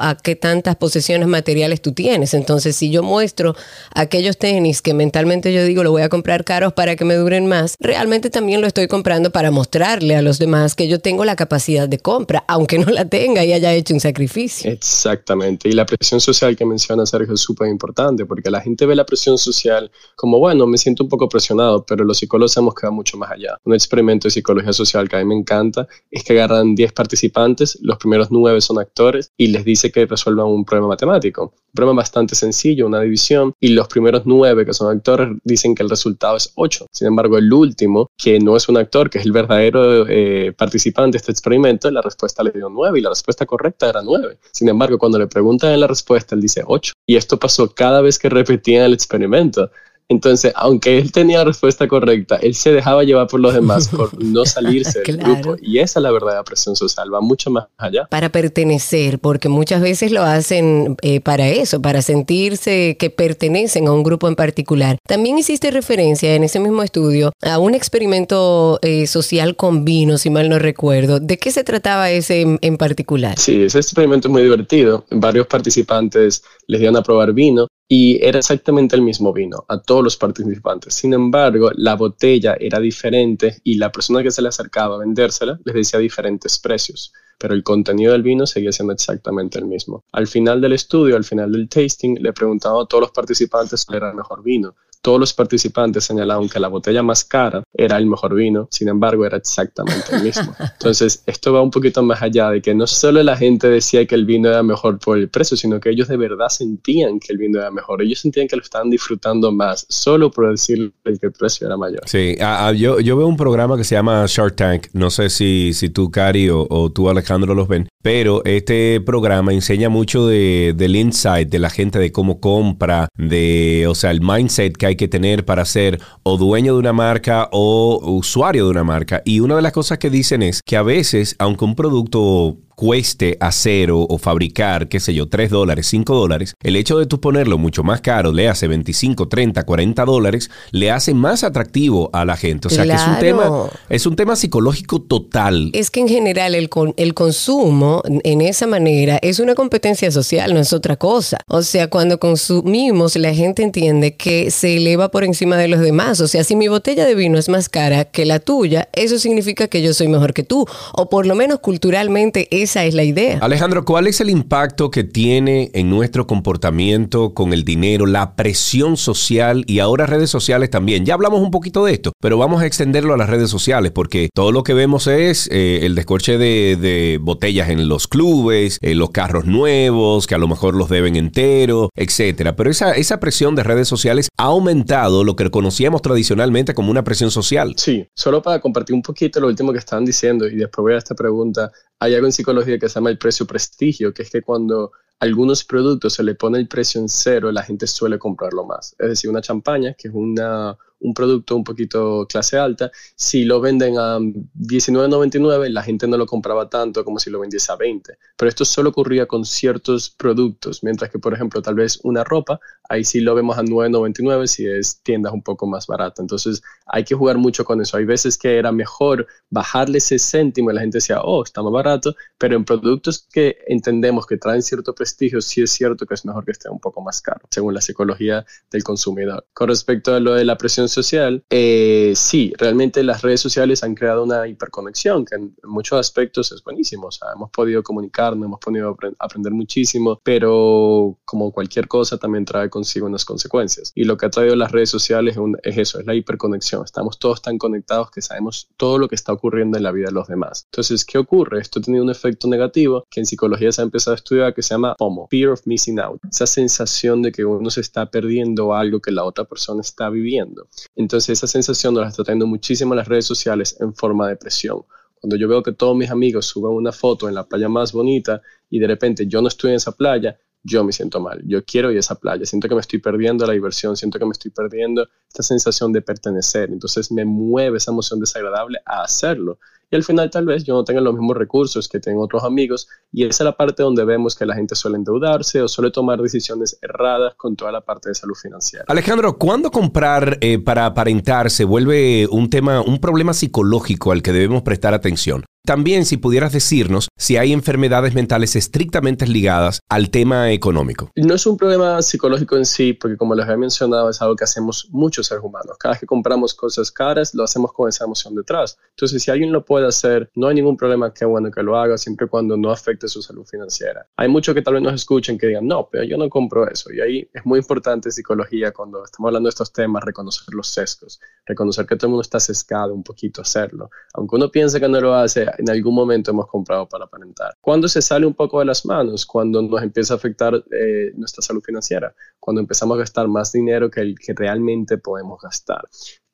a 0.02 0.18
qué 0.22 0.36
tantas 0.36 0.76
posesiones 0.76 1.28
materiales 1.28 1.82
tú 1.82 1.92
tienes. 1.92 2.34
Entonces, 2.34 2.76
si 2.76 2.90
yo 2.90 3.04
muestro 3.04 3.56
aquellos 3.94 4.38
tenis 4.38 4.82
que 4.82 4.94
mentalmente 4.94 5.54
yo 5.54 5.64
digo 5.64 5.84
lo 5.84 5.92
voy 5.92 6.02
a 6.02 6.10
comprar 6.10 6.44
caros 6.44 6.74
para 6.74 6.96
que 6.96 7.06
me 7.06 7.16
duren 7.16 7.48
más, 7.48 7.76
realmente 7.80 8.30
también 8.30 8.62
lo 8.62 8.68
estoy 8.68 8.88
comprando 8.88 9.32
para 9.32 9.52
mostrarle 9.52 10.16
a 10.16 10.22
los 10.22 10.40
demás 10.40 10.76
que 10.76 10.88
yo 10.88 11.00
tengo 11.00 11.26
la 11.26 11.36
capacidad 11.36 11.88
de 11.88 12.00
compra, 12.00 12.44
aunque 12.48 12.80
no 12.80 12.92
la 12.92 13.06
tenga 13.06 13.44
y 13.44 13.54
haya 13.54 13.74
hecho 13.74 13.94
un 13.94 14.00
sacrificio. 14.00 14.70
Exactamente. 14.72 15.70
Y 15.70 15.74
la 15.74 15.86
presión 15.86 16.20
social 16.20 16.56
que 16.56 16.66
menciona 16.66 17.06
Sergio 17.06 17.34
es 17.34 17.42
súper 17.42 17.68
importante 17.68 18.26
porque 18.26 18.50
la 18.50 18.62
gente 18.62 18.86
ve 18.86 18.96
la 18.96 19.06
presión 19.06 19.38
social 19.38 19.92
como, 20.16 20.40
bueno, 20.40 20.68
me 20.68 20.78
siento 20.78 21.04
un 21.04 21.10
poco 21.10 21.30
presionado, 21.30 21.86
pero 21.86 22.04
los 22.04 22.18
psicólogos 22.18 22.56
hemos 22.58 22.76
quedado 22.76 22.94
mucho 22.94 23.18
más 23.18 23.32
allá. 23.32 23.58
Un 23.64 23.74
experimento 23.74 24.28
de 24.28 24.32
psicología 24.32 24.74
social 24.74 25.08
que 25.10 25.16
a 25.16 25.20
mí 25.20 25.26
me 25.26 25.36
encanta 25.36 25.88
es 26.12 26.24
que 26.24 26.34
agarran 26.34 26.76
10 26.76 26.94
participantes, 26.94 27.78
los 27.82 27.98
primeros 27.98 28.28
9 28.30 28.62
son 28.62 28.80
actores, 28.80 29.27
y 29.36 29.48
les 29.48 29.66
dice 29.66 29.92
que 29.92 30.06
resuelvan 30.06 30.48
un 30.48 30.66
problema 30.66 30.90
matemático. 30.90 31.54
Un 31.56 31.74
problema 31.74 32.02
bastante 32.02 32.36
sencillo, 32.36 32.88
una 32.88 33.02
división, 33.02 33.54
y 33.60 33.70
los 33.70 33.88
primeros 33.88 34.24
nueve 34.26 34.66
que 34.66 34.74
son 34.74 34.96
actores 34.96 35.30
dicen 35.44 35.76
que 35.76 35.84
el 35.84 35.90
resultado 35.90 36.38
es 36.38 36.52
8. 36.56 36.88
Sin 36.92 37.08
embargo, 37.08 37.38
el 37.38 37.52
último, 37.52 38.08
que 38.18 38.40
no 38.40 38.56
es 38.56 38.70
un 38.70 38.78
actor, 38.78 39.10
que 39.10 39.20
es 39.20 39.26
el 39.26 39.32
verdadero 39.32 40.08
eh, 40.08 40.54
participante 40.58 41.16
de 41.16 41.18
este 41.18 41.32
experimento, 41.32 41.90
la 41.92 42.02
respuesta 42.02 42.44
le 42.44 42.52
dio 42.52 42.70
9 42.70 43.00
y 43.00 43.02
la 43.02 43.10
respuesta 43.10 43.46
correcta 43.46 43.90
era 43.90 44.02
9. 44.02 44.38
Sin 44.52 44.70
embargo, 44.70 44.98
cuando 44.98 45.20
le 45.20 45.28
preguntan 45.28 45.72
en 45.72 45.82
la 45.82 45.88
respuesta, 45.88 46.36
él 46.36 46.42
dice 46.42 46.64
8. 46.66 46.94
Y 47.06 47.16
esto 47.16 47.38
pasó 47.38 47.74
cada 47.74 48.02
vez 48.02 48.20
que 48.20 48.30
repetían 48.30 48.84
el 48.84 48.94
experimento. 48.94 49.72
Entonces, 50.10 50.54
aunque 50.56 50.98
él 50.98 51.12
tenía 51.12 51.40
la 51.40 51.46
respuesta 51.46 51.88
correcta, 51.88 52.38
él 52.38 52.56
se 52.56 52.72
dejaba 52.72 53.04
llevar 53.04 53.28
por 53.28 53.42
los 53.42 53.54
demás 53.54 53.88
por 53.96 54.24
no 54.24 54.46
salirse 54.46 55.02
del 55.06 55.18
grupo. 55.18 55.56
Y 55.62 55.80
esa 55.80 56.00
es 56.00 56.04
la 56.04 56.12
verdadera 56.12 56.44
presión 56.44 56.76
social, 56.76 57.14
va 57.14 57.20
mucho 57.20 57.52
más 57.52 57.66
allá. 57.78 58.06
Para 58.10 58.30
pertenecer, 58.30 59.20
porque 59.20 59.50
muchas 59.50 59.82
veces 59.82 60.12
lo 60.12 60.24
hacen 60.24 60.96
eh, 61.02 61.20
para 61.20 61.50
eso, 61.50 61.82
para 61.82 62.02
sentirse 62.02 62.96
que 62.98 63.10
pertenecen 63.10 63.88
a 63.88 63.92
un 63.92 64.04
grupo 64.04 64.28
en 64.28 64.36
particular. 64.36 64.98
También 65.06 65.38
hiciste 65.38 65.72
referencia 65.72 66.36
en 66.36 66.44
ese 66.44 66.60
mismo 66.60 66.84
estudio 66.84 67.34
a 67.42 67.60
un 67.60 67.76
experimento 67.76 68.80
eh, 68.82 69.08
social 69.08 69.56
con 69.58 69.84
vino, 69.84 70.18
si 70.18 70.30
mal 70.30 70.50
no 70.50 70.58
recuerdo. 70.58 71.20
¿De 71.20 71.38
qué 71.38 71.52
se 71.52 71.66
trataba 71.66 72.12
ese 72.12 72.42
en, 72.42 72.60
en 72.62 72.78
particular? 72.78 73.38
Sí, 73.38 73.64
ese 73.64 73.80
experimento 73.80 74.30
es 74.30 74.32
muy 74.32 74.44
divertido. 74.44 75.06
Varios 75.12 75.48
participantes 75.48 76.44
les 76.68 76.80
dieron 76.80 76.96
a 76.96 77.04
probar 77.04 77.34
vino 77.34 77.68
y 77.88 78.24
era 78.24 78.40
exactamente 78.40 78.96
el 78.96 79.02
mismo 79.02 79.32
vino 79.32 79.64
a 79.68 79.82
todos 79.82 80.04
los 80.04 80.18
participantes. 80.18 80.94
Sin 80.94 81.14
embargo, 81.14 81.72
la 81.76 81.96
botella 81.96 82.58
era 82.60 82.80
diferente 82.80 83.62
y 83.64 83.76
la 83.76 83.92
persona 83.92 84.22
que 84.22 84.32
se 84.32 84.42
le 84.42 84.50
acercaba 84.50 84.96
a 84.96 85.00
vendérsela 85.00 85.60
les 85.64 85.76
decía 85.76 86.00
diferentes 86.00 86.60
precios, 86.60 87.14
pero 87.38 87.54
el 87.54 87.64
contenido 87.64 88.12
del 88.12 88.24
vino 88.24 88.46
seguía 88.46 88.72
siendo 88.72 88.94
exactamente 88.94 89.58
el 89.60 89.66
mismo. 89.66 90.04
Al 90.12 90.28
final 90.28 90.60
del 90.60 90.74
estudio, 90.74 91.16
al 91.16 91.24
final 91.24 91.52
del 91.52 91.70
tasting, 91.70 92.18
le 92.22 92.34
preguntaba 92.34 92.84
a 92.84 92.86
todos 92.86 93.02
los 93.02 93.12
participantes 93.12 93.86
cuál 93.86 93.98
era 93.98 94.10
el 94.10 94.18
mejor 94.18 94.44
vino 94.44 94.76
todos 95.08 95.22
los 95.22 95.34
participantes 95.34 96.04
señalaron 96.04 96.50
que 96.50 96.60
la 96.60 96.68
botella 96.68 97.02
más 97.02 97.24
cara 97.24 97.64
era 97.74 97.96
el 97.96 98.08
mejor 98.08 98.36
vino, 98.36 98.68
sin 98.70 98.90
embargo 98.90 99.26
era 99.26 99.38
exactamente 99.38 100.04
el 100.12 100.22
mismo. 100.22 100.54
Entonces, 100.74 101.24
esto 101.26 101.54
va 101.54 101.62
un 101.62 101.72
poquito 101.72 102.04
más 102.04 102.22
allá 102.22 102.50
de 102.50 102.62
que 102.62 102.76
no 102.76 102.86
solo 102.86 103.24
la 103.24 103.38
gente 103.38 103.70
decía 103.70 104.06
que 104.06 104.16
el 104.16 104.26
vino 104.26 104.50
era 104.50 104.64
mejor 104.64 105.00
por 105.00 105.18
el 105.18 105.30
precio, 105.30 105.56
sino 105.56 105.80
que 105.80 105.92
ellos 105.92 106.10
de 106.10 106.18
verdad 106.18 106.50
sentían 106.50 107.22
que 107.22 107.32
el 107.32 107.38
vino 107.38 107.58
era 107.58 107.72
mejor. 107.72 108.02
Ellos 108.02 108.20
sentían 108.20 108.50
que 108.50 108.58
lo 108.58 108.62
estaban 108.62 108.90
disfrutando 108.90 109.50
más, 109.50 109.86
solo 109.88 110.30
por 110.30 110.52
decir 110.52 110.92
que 111.06 111.28
el 111.28 111.32
precio 111.32 111.68
era 111.68 111.78
mayor. 111.78 112.02
Sí, 112.06 112.36
ah, 112.42 112.68
ah, 112.68 112.74
yo, 112.74 113.00
yo 113.00 113.16
veo 113.16 113.28
un 113.28 113.38
programa 113.38 113.78
que 113.78 113.86
se 113.86 113.96
llama 113.96 114.26
Shark 114.28 114.58
Tank. 114.58 114.88
No 114.92 115.10
sé 115.10 115.30
si, 115.30 115.72
si 115.72 115.90
tú, 115.90 116.12
Cari, 116.12 116.50
o, 116.50 116.68
o 116.70 116.92
tú, 116.92 117.10
Alejandro, 117.10 117.56
los 117.56 117.70
ven, 117.70 117.88
pero 118.02 118.44
este 118.44 119.00
programa 119.00 119.54
enseña 119.54 119.88
mucho 119.88 120.28
de, 120.28 120.74
del 120.76 120.98
insight 120.98 121.48
de 121.48 121.60
la 121.60 121.70
gente, 121.70 121.98
de 121.98 122.12
cómo 122.12 122.42
compra, 122.42 123.08
de, 123.18 123.86
o 123.88 123.96
sea, 123.96 124.12
el 124.12 124.20
mindset 124.20 124.76
que 124.76 124.86
hay 124.86 124.97
que 124.98 125.08
tener 125.08 125.46
para 125.46 125.64
ser 125.66 126.02
o 126.24 126.38
dueño 126.38 126.74
de 126.74 126.80
una 126.80 126.94
marca 126.94 127.48
o 127.52 128.00
usuario 128.12 128.66
de 128.66 128.72
una 128.72 128.84
marca. 128.84 129.22
Y 129.24 129.40
una 129.40 129.56
de 129.56 129.62
las 129.62 129.72
cosas 129.72 129.98
que 129.98 130.10
dicen 130.10 130.44
es 130.44 130.62
que 130.62 130.78
a 130.78 130.84
veces, 130.84 131.36
aunque 131.40 131.66
un 131.66 131.76
producto 131.76 132.58
cueste 132.78 133.38
hacer 133.40 133.90
o, 133.92 134.06
fabricar, 134.20 134.88
qué 134.88 135.00
sé 135.00 135.12
yo, 135.12 135.28
3 135.28 135.50
dólares, 135.50 135.88
5 135.88 136.14
dólares, 136.14 136.54
el 136.62 136.76
hecho 136.76 137.00
de 137.00 137.08
tú 137.08 137.20
ponerlo 137.20 137.58
mucho 137.58 137.84
más 137.84 138.02
caro, 138.02 138.32
le 138.32 138.48
hace 138.48 138.68
25, 138.68 139.28
30, 139.28 139.64
40 139.64 140.06
dólares, 140.06 140.52
le 140.70 140.92
hace 140.92 141.16
más 141.16 141.44
atractivo 141.44 142.12
a 142.14 142.24
la 142.24 142.38
gente. 142.38 142.68
O 142.68 142.70
sea 142.70 142.84
que 142.84 142.92
es 142.94 143.08
un 143.08 143.18
tema, 143.18 143.70
es 143.90 144.06
un 144.06 144.16
tema 144.16 144.36
psicológico 144.36 145.02
total. 145.02 145.72
Es 145.74 145.90
que 145.90 146.02
en 146.02 146.08
general 146.08 146.54
el, 146.54 146.70
el 146.98 147.14
consumo 147.16 148.04
en 148.06 148.42
esa 148.42 148.68
manera 148.68 149.18
es 149.24 149.40
una 149.40 149.56
competencia 149.56 150.12
social, 150.12 150.54
no 150.54 150.60
es 150.60 150.72
otra 150.72 150.98
cosa. 150.98 151.40
O 151.48 151.64
sea, 151.64 151.90
cuando 151.90 152.20
consumimos, 152.20 153.16
la 153.16 153.34
gente 153.34 153.64
entiende 153.64 154.16
que 154.16 154.52
se 154.52 154.78
eleva 154.78 155.10
por 155.10 155.24
encima 155.24 155.58
de 155.58 155.68
los 155.68 155.80
demás. 155.80 156.22
O 156.22 156.28
sea, 156.28 156.44
si 156.44 156.56
mi 156.56 156.68
botella 156.68 157.08
de 157.08 157.16
vino 157.16 157.40
es 157.40 157.50
más 157.50 157.70
cara 157.70 158.06
que 158.06 158.24
la 158.26 158.40
tuya, 158.40 158.88
eso 158.94 159.18
significa 159.18 159.68
que 159.68 159.82
yo 159.82 159.96
soy 159.96 160.10
mejor 160.10 160.36
que 160.36 160.44
tú. 160.44 160.68
O 160.94 161.10
por 161.10 161.26
lo 161.26 161.34
menos 161.34 161.60
culturalmente 161.60 162.48
es 162.52 162.67
esa 162.68 162.84
es 162.84 162.94
la 162.94 163.06
idea. 163.06 163.40
Alejandro, 163.42 163.86
¿cuál 163.86 164.08
es 164.08 164.20
el 164.20 164.30
impacto 164.30 164.92
que 164.92 165.06
tiene 165.06 165.72
en 165.74 165.90
nuestro 165.90 166.28
comportamiento 166.28 167.34
con 167.34 167.54
el 167.54 167.64
dinero, 167.64 168.06
la 168.06 168.36
presión 168.36 168.98
social 168.98 169.64
y 169.68 169.80
ahora 169.80 170.06
redes 170.06 170.30
sociales 170.30 170.70
también? 170.70 171.06
Ya 171.06 171.14
hablamos 171.14 171.40
un 171.40 171.50
poquito 171.50 171.86
de 171.86 171.94
esto, 171.94 172.12
pero 172.20 172.38
vamos 172.38 172.62
a 172.62 172.66
extenderlo 172.66 173.14
a 173.14 173.18
las 173.18 173.30
redes 173.30 173.50
sociales 173.50 173.94
porque 173.94 174.28
todo 174.34 174.52
lo 174.52 174.64
que 174.64 174.74
vemos 174.74 175.08
es 175.08 175.48
eh, 175.50 175.80
el 175.84 175.96
descorche 175.96 176.38
de, 176.38 177.18
botellas 177.22 177.70
en 177.70 177.88
los 177.88 178.08
clubes, 178.10 178.80
eh, 178.82 178.96
los 178.96 179.12
carros 179.12 179.46
nuevos, 179.46 180.28
que 180.28 180.36
a 180.36 180.38
lo 180.38 180.50
mejor 180.50 180.76
los 180.76 180.90
deben 180.90 181.16
entero, 181.16 181.90
etcétera. 181.96 182.58
Pero 182.58 182.70
esa, 182.70 182.92
esa 182.92 183.22
presión 183.22 183.56
de 183.56 183.64
redes 183.64 183.88
sociales 183.88 184.28
ha 184.38 184.44
aumentado 184.44 185.24
lo 185.24 185.38
que 185.38 185.50
conocíamos 185.50 186.02
tradicionalmente 186.02 186.74
como 186.74 186.92
una 186.92 187.06
presión 187.06 187.32
social. 187.32 187.76
Sí, 187.78 188.06
solo 188.14 188.42
para 188.42 188.60
compartir 188.60 188.94
un 188.94 189.02
poquito 189.02 189.40
lo 189.40 189.48
último 189.48 189.72
que 189.72 189.80
estaban 189.80 190.04
diciendo 190.04 190.48
y 190.48 190.58
después 190.58 190.84
voy 190.84 190.94
a 190.96 190.98
esta 190.98 191.16
pregunta 191.16 191.72
hay 192.00 192.14
algo 192.14 192.28
en 192.28 192.32
psicología 192.32 192.57
que 192.66 192.90
se 192.90 192.96
llama 192.96 193.10
el 193.10 193.18
precio 193.18 193.46
prestigio, 193.46 194.14
que 194.14 194.24
es 194.24 194.30
que 194.30 194.42
cuando 194.42 194.92
algunos 195.20 195.64
productos 195.64 196.14
se 196.14 196.24
le 196.24 196.36
pone 196.36 196.60
el 196.60 196.68
precio 196.68 197.02
en 197.02 197.10
cero, 197.10 197.52
la 197.52 197.64
gente 197.64 197.88
suele 197.88 198.20
comprarlo 198.20 198.66
más. 198.66 198.96
Es 199.00 199.10
decir, 199.10 199.30
una 199.30 199.42
champaña, 199.42 199.94
que 199.94 200.10
es 200.10 200.14
una, 200.14 200.78
un 201.00 201.14
producto 201.14 201.56
un 201.56 201.64
poquito 201.64 202.26
clase 202.28 202.58
alta, 202.58 202.92
si 203.16 203.46
lo 203.46 203.62
venden 203.62 203.98
a 203.98 204.18
19.99, 204.20 205.70
la 205.70 205.84
gente 205.84 206.08
no 206.08 206.18
lo 206.18 206.26
compraba 206.26 206.70
tanto 206.70 207.04
como 207.04 207.20
si 207.20 207.30
lo 207.30 207.40
vendiese 207.40 207.72
a 207.72 207.76
20. 207.76 208.18
Pero 208.36 208.50
esto 208.50 208.66
solo 208.66 208.90
ocurría 208.90 209.26
con 209.26 209.46
ciertos 209.46 210.10
productos, 210.10 210.84
mientras 210.84 211.12
que, 211.12 211.20
por 211.20 211.34
ejemplo, 211.34 211.62
tal 211.62 211.76
vez 211.76 212.00
una 212.04 212.24
ropa, 212.24 212.60
ahí 212.90 213.04
sí 213.04 213.20
lo 213.22 213.36
vemos 213.36 213.58
a 213.58 213.64
9.99 213.64 214.48
si 214.48 214.66
es 214.68 215.02
tiendas 215.04 215.34
un 215.34 215.44
poco 215.44 215.68
más 215.68 215.88
barata. 215.88 216.22
Entonces 216.22 216.62
hay 216.86 217.04
que 217.04 217.16
jugar 217.16 217.38
mucho 217.38 217.66
con 217.66 217.82
eso. 217.82 217.98
Hay 217.98 218.06
veces 218.06 218.38
que 218.38 218.58
era 218.58 218.72
mejor 218.72 219.28
bajarle 219.50 220.00
ese 220.00 220.18
céntimo 220.20 220.72
y 220.72 220.76
la 220.76 220.82
gente 220.82 220.98
decía, 220.98 221.22
oh, 221.22 221.44
está 221.44 221.62
más 221.62 221.72
barato, 221.72 222.16
pero 222.38 222.56
en 222.56 222.66
productos 222.66 223.28
que 223.32 223.58
entendemos 223.68 224.26
que 224.26 224.38
traen 224.38 224.62
cierto 224.62 224.94
prestigio, 224.94 225.42
sí 225.42 225.62
es 225.62 225.72
cierto 225.72 226.06
que 226.06 226.14
es 226.14 226.26
mejor 226.26 226.46
que 226.46 226.52
esté 226.52 226.70
un 226.70 226.80
poco 226.80 227.02
más 227.02 227.22
caro, 227.22 227.42
según 227.52 227.74
la 227.74 227.82
psicología 227.82 228.46
del 228.72 228.84
consumidor. 228.84 229.46
Con 229.54 229.70
respecto 229.70 230.14
a 230.14 230.20
lo 230.20 230.34
de 230.34 230.46
la 230.46 230.58
presión 230.58 230.87
social, 230.90 231.44
eh, 231.50 232.14
sí, 232.16 232.54
realmente 232.58 233.04
las 233.04 233.22
redes 233.22 233.42
sociales 233.42 233.84
han 233.84 233.96
creado 233.96 234.24
una 234.24 234.48
hiperconexión 234.48 235.26
que 235.26 235.36
en 235.36 235.56
muchos 235.64 236.00
aspectos 236.00 236.52
es 236.52 236.64
buenísimo. 236.64 237.08
O 237.08 237.12
sea, 237.12 237.30
hemos 237.36 237.50
podido 237.52 237.84
comunicarnos, 237.84 238.46
hemos 238.46 238.60
podido 238.60 238.96
aprender 239.20 239.54
muchísimo, 239.54 240.20
pero 240.24 241.18
como 241.26 241.52
cualquier 241.52 241.88
cosa 241.88 242.18
también 242.18 242.46
trae 242.46 242.70
consigo 242.70 243.08
unas 243.08 243.26
consecuencias. 243.26 243.92
Y 243.96 244.04
lo 244.04 244.18
que 244.18 244.26
ha 244.26 244.30
traído 244.30 244.56
las 244.56 244.72
redes 244.72 244.90
sociales 244.90 245.38
es, 245.64 245.78
eso, 245.78 246.00
es 246.00 246.06
la 246.06 246.16
hiperconexión. 246.16 246.84
Estamos 246.84 247.20
todos 247.20 247.42
tan 247.42 247.58
conectados 247.58 248.12
que 248.12 248.22
sabemos 248.22 248.70
todo 248.78 248.98
lo 248.98 249.08
que 249.08 249.16
está 249.16 249.34
ocurriendo 249.34 249.78
en 249.78 249.84
la 249.84 249.92
vida 249.92 250.08
de 250.08 250.14
los 250.14 250.28
demás. 250.28 250.68
Entonces, 250.72 251.06
¿qué 251.06 251.18
ocurre? 251.18 251.62
Esto 251.62 251.80
ha 251.80 251.84
tenido 251.84 252.04
un 252.04 252.10
efecto 252.10 252.48
negativo 252.48 253.06
que 253.10 253.20
en 253.20 253.26
psicología 253.26 253.72
se 253.72 253.82
ha 253.82 253.84
empezado 253.84 254.14
a 254.14 254.18
estudiar 254.18 254.54
que 254.54 254.62
se 254.62 254.74
llama 254.74 254.96
FOMO, 254.98 255.28
Fear 255.30 255.50
of 255.50 255.66
Missing 255.66 256.00
Out. 256.00 256.22
Esa 256.30 256.48
sensación 256.48 257.22
de 257.22 257.32
que 257.32 257.46
uno 257.46 257.70
se 257.70 257.82
está 257.82 258.10
perdiendo 258.10 258.74
algo 258.74 259.00
que 259.00 259.12
la 259.12 259.24
otra 259.24 259.46
persona 259.46 259.82
está 259.82 260.10
viviendo. 260.10 260.68
Entonces, 260.96 261.30
esa 261.30 261.48
sensación 261.48 261.94
nos 261.94 262.04
la 262.04 262.10
está 262.10 262.24
trayendo 262.24 262.48
muchísimo 262.48 262.96
las 262.96 263.08
redes 263.08 263.26
sociales 263.26 263.78
en 263.80 263.94
forma 263.94 264.28
de 264.28 264.36
presión. 264.36 264.84
Cuando 265.20 265.36
yo 265.36 265.48
veo 265.48 265.64
que 265.64 265.72
todos 265.72 265.96
mis 265.96 266.12
amigos 266.12 266.46
suben 266.46 266.74
una 266.74 266.92
foto 266.92 267.28
en 267.28 267.36
la 267.36 267.48
playa 267.48 267.70
más 267.70 267.92
bonita 267.92 268.42
y 268.70 268.80
de 268.80 268.88
repente 268.88 269.26
yo 269.28 269.42
no 269.42 269.48
estoy 269.48 269.72
en 269.72 269.78
esa 269.78 269.92
playa, 269.92 270.38
yo 270.64 270.84
me 270.84 270.92
siento 270.92 271.20
mal. 271.20 271.42
Yo 271.46 271.64
quiero 271.64 271.92
ir 271.92 271.98
a 271.98 272.00
esa 272.02 272.16
playa. 272.16 272.46
Siento 272.46 272.68
que 272.68 272.76
me 272.76 272.82
estoy 272.82 273.00
perdiendo 273.00 273.46
la 273.46 273.54
diversión. 273.54 273.96
Siento 273.96 274.20
que 274.20 274.26
me 274.26 274.32
estoy 274.32 274.52
perdiendo 274.52 275.08
esta 275.28 275.44
sensación 275.44 275.92
de 275.94 276.02
pertenecer. 276.02 276.70
Entonces 276.70 277.12
me 277.12 277.26
mueve 277.26 277.78
esa 277.78 277.92
emoción 277.92 278.20
desagradable 278.20 278.80
a 278.86 279.04
hacerlo 279.04 279.60
y 279.90 279.96
al 279.96 280.04
final 280.04 280.30
tal 280.30 280.46
vez 280.46 280.64
yo 280.64 280.74
no 280.74 280.84
tenga 280.84 281.02
los 281.02 281.14
mismos 281.14 281.38
recursos 281.38 281.88
que 281.88 282.00
tengo 282.00 282.24
otros 282.24 282.44
amigos 282.44 282.88
y 283.12 283.24
esa 283.24 283.44
es 283.44 283.46
la 283.46 283.58
parte 283.58 283.84
donde 283.84 284.04
vemos 284.04 284.36
que 284.36 284.46
la 284.46 284.56
gente 284.56 284.76
suele 284.76 284.98
endeudarse 284.98 285.62
o 285.62 285.68
suele 285.68 285.92
tomar 285.92 286.22
decisiones 286.22 286.78
erradas 286.82 287.36
con 287.36 287.56
toda 287.56 287.72
la 287.72 287.82
parte 287.82 288.10
de 288.10 288.16
salud 288.16 288.36
financiera. 288.36 288.86
Alejandro, 288.88 289.38
¿cuándo 289.38 289.72
comprar 289.72 290.38
eh, 290.42 290.60
para 290.60 290.86
aparentar 290.86 291.50
se 291.50 291.64
vuelve 291.64 292.28
un 292.30 292.50
tema, 292.50 292.82
un 292.82 293.00
problema 293.00 293.34
psicológico 293.34 294.12
al 294.12 294.22
que 294.22 294.34
debemos 294.34 294.64
prestar 294.64 294.94
atención? 294.94 295.46
También 295.68 296.06
si 296.06 296.16
pudieras 296.16 296.54
decirnos 296.54 297.10
si 297.18 297.36
hay 297.36 297.52
enfermedades 297.52 298.16
mentales 298.16 298.56
estrictamente 298.56 299.28
ligadas 299.28 299.82
al 299.90 300.10
tema 300.10 300.54
económico. 300.54 301.12
No 301.18 301.36
es 301.36 301.46
un 301.46 301.58
problema 301.58 302.02
psicológico 302.02 302.56
en 302.56 302.66
sí, 302.66 302.94
porque 302.94 303.18
como 303.18 303.36
les 303.36 303.44
había 303.44 303.58
mencionado, 303.58 304.10
es 304.10 304.22
algo 304.22 304.38
que 304.38 304.46
hacemos 304.46 304.88
muchos 304.92 305.28
seres 305.28 305.44
humanos. 305.44 305.76
Cada 305.78 305.92
vez 305.92 306.00
que 306.00 306.06
compramos 306.06 306.54
cosas 306.54 306.90
caras, 306.90 307.36
lo 307.36 307.44
hacemos 307.44 307.74
con 307.74 307.90
esa 307.90 308.06
emoción 308.06 308.34
detrás. 308.34 308.78
Entonces, 308.92 309.22
si 309.22 309.30
alguien 309.30 309.52
lo 309.52 309.66
puede 309.66 309.77
hacer, 309.86 310.30
no 310.36 310.48
hay 310.48 310.56
ningún 310.56 310.78
problema, 310.78 311.14
qué 311.14 311.26
bueno 311.26 311.52
que 311.52 311.62
lo 311.64 311.78
haga, 311.78 311.98
siempre 311.98 312.26
y 312.26 312.30
cuando 312.30 312.58
no 312.58 312.72
afecte 312.72 313.08
su 313.08 313.22
salud 313.22 313.46
financiera. 313.46 314.08
Hay 314.18 314.28
muchos 314.28 314.56
que 314.56 314.62
tal 314.62 314.76
vez 314.76 314.84
nos 314.84 314.94
escuchen 314.94 315.38
que 315.38 315.48
digan, 315.48 315.68
no, 315.68 315.88
pero 315.92 316.04
yo 316.04 316.18
no 316.18 316.30
compro 316.30 316.70
eso. 316.70 316.92
Y 316.92 317.02
ahí 317.02 317.30
es 317.34 317.46
muy 317.46 317.60
importante 317.60 318.12
psicología 318.12 318.72
cuando 318.72 319.04
estamos 319.04 319.30
hablando 319.30 319.48
de 319.48 319.52
estos 319.52 319.72
temas, 319.72 320.04
reconocer 320.04 320.54
los 320.54 320.68
sesgos, 320.68 321.20
reconocer 321.46 321.86
que 321.86 321.96
todo 321.96 322.08
el 322.08 322.12
mundo 322.12 322.22
está 322.22 322.40
sesgado 322.40 322.94
un 322.94 323.04
poquito 323.04 323.42
hacerlo. 323.42 323.90
Aunque 324.14 324.36
uno 324.36 324.50
piense 324.50 324.80
que 324.80 324.88
no 324.88 325.00
lo 325.00 325.14
hace, 325.14 325.46
en 325.58 325.70
algún 325.70 325.96
momento 325.96 326.32
hemos 326.32 326.48
comprado 326.48 326.88
para 326.88 327.06
aparentar. 327.06 327.54
Cuando 327.62 327.88
se 327.88 328.02
sale 328.02 328.26
un 328.26 328.34
poco 328.34 328.60
de 328.60 328.66
las 328.66 328.86
manos, 328.86 329.26
cuando 329.26 329.62
nos 329.62 329.82
empieza 329.82 330.14
a 330.14 330.18
afectar 330.18 330.54
eh, 330.72 331.12
nuestra 331.16 331.42
salud 331.42 331.62
financiera, 331.62 332.14
cuando 332.40 332.62
empezamos 332.62 332.96
a 332.96 333.00
gastar 333.00 333.28
más 333.28 333.52
dinero 333.52 333.90
que 333.90 334.02
el 334.02 334.16
que 334.18 334.34
realmente 334.34 334.98
podemos 334.98 335.42
gastar. 335.42 335.88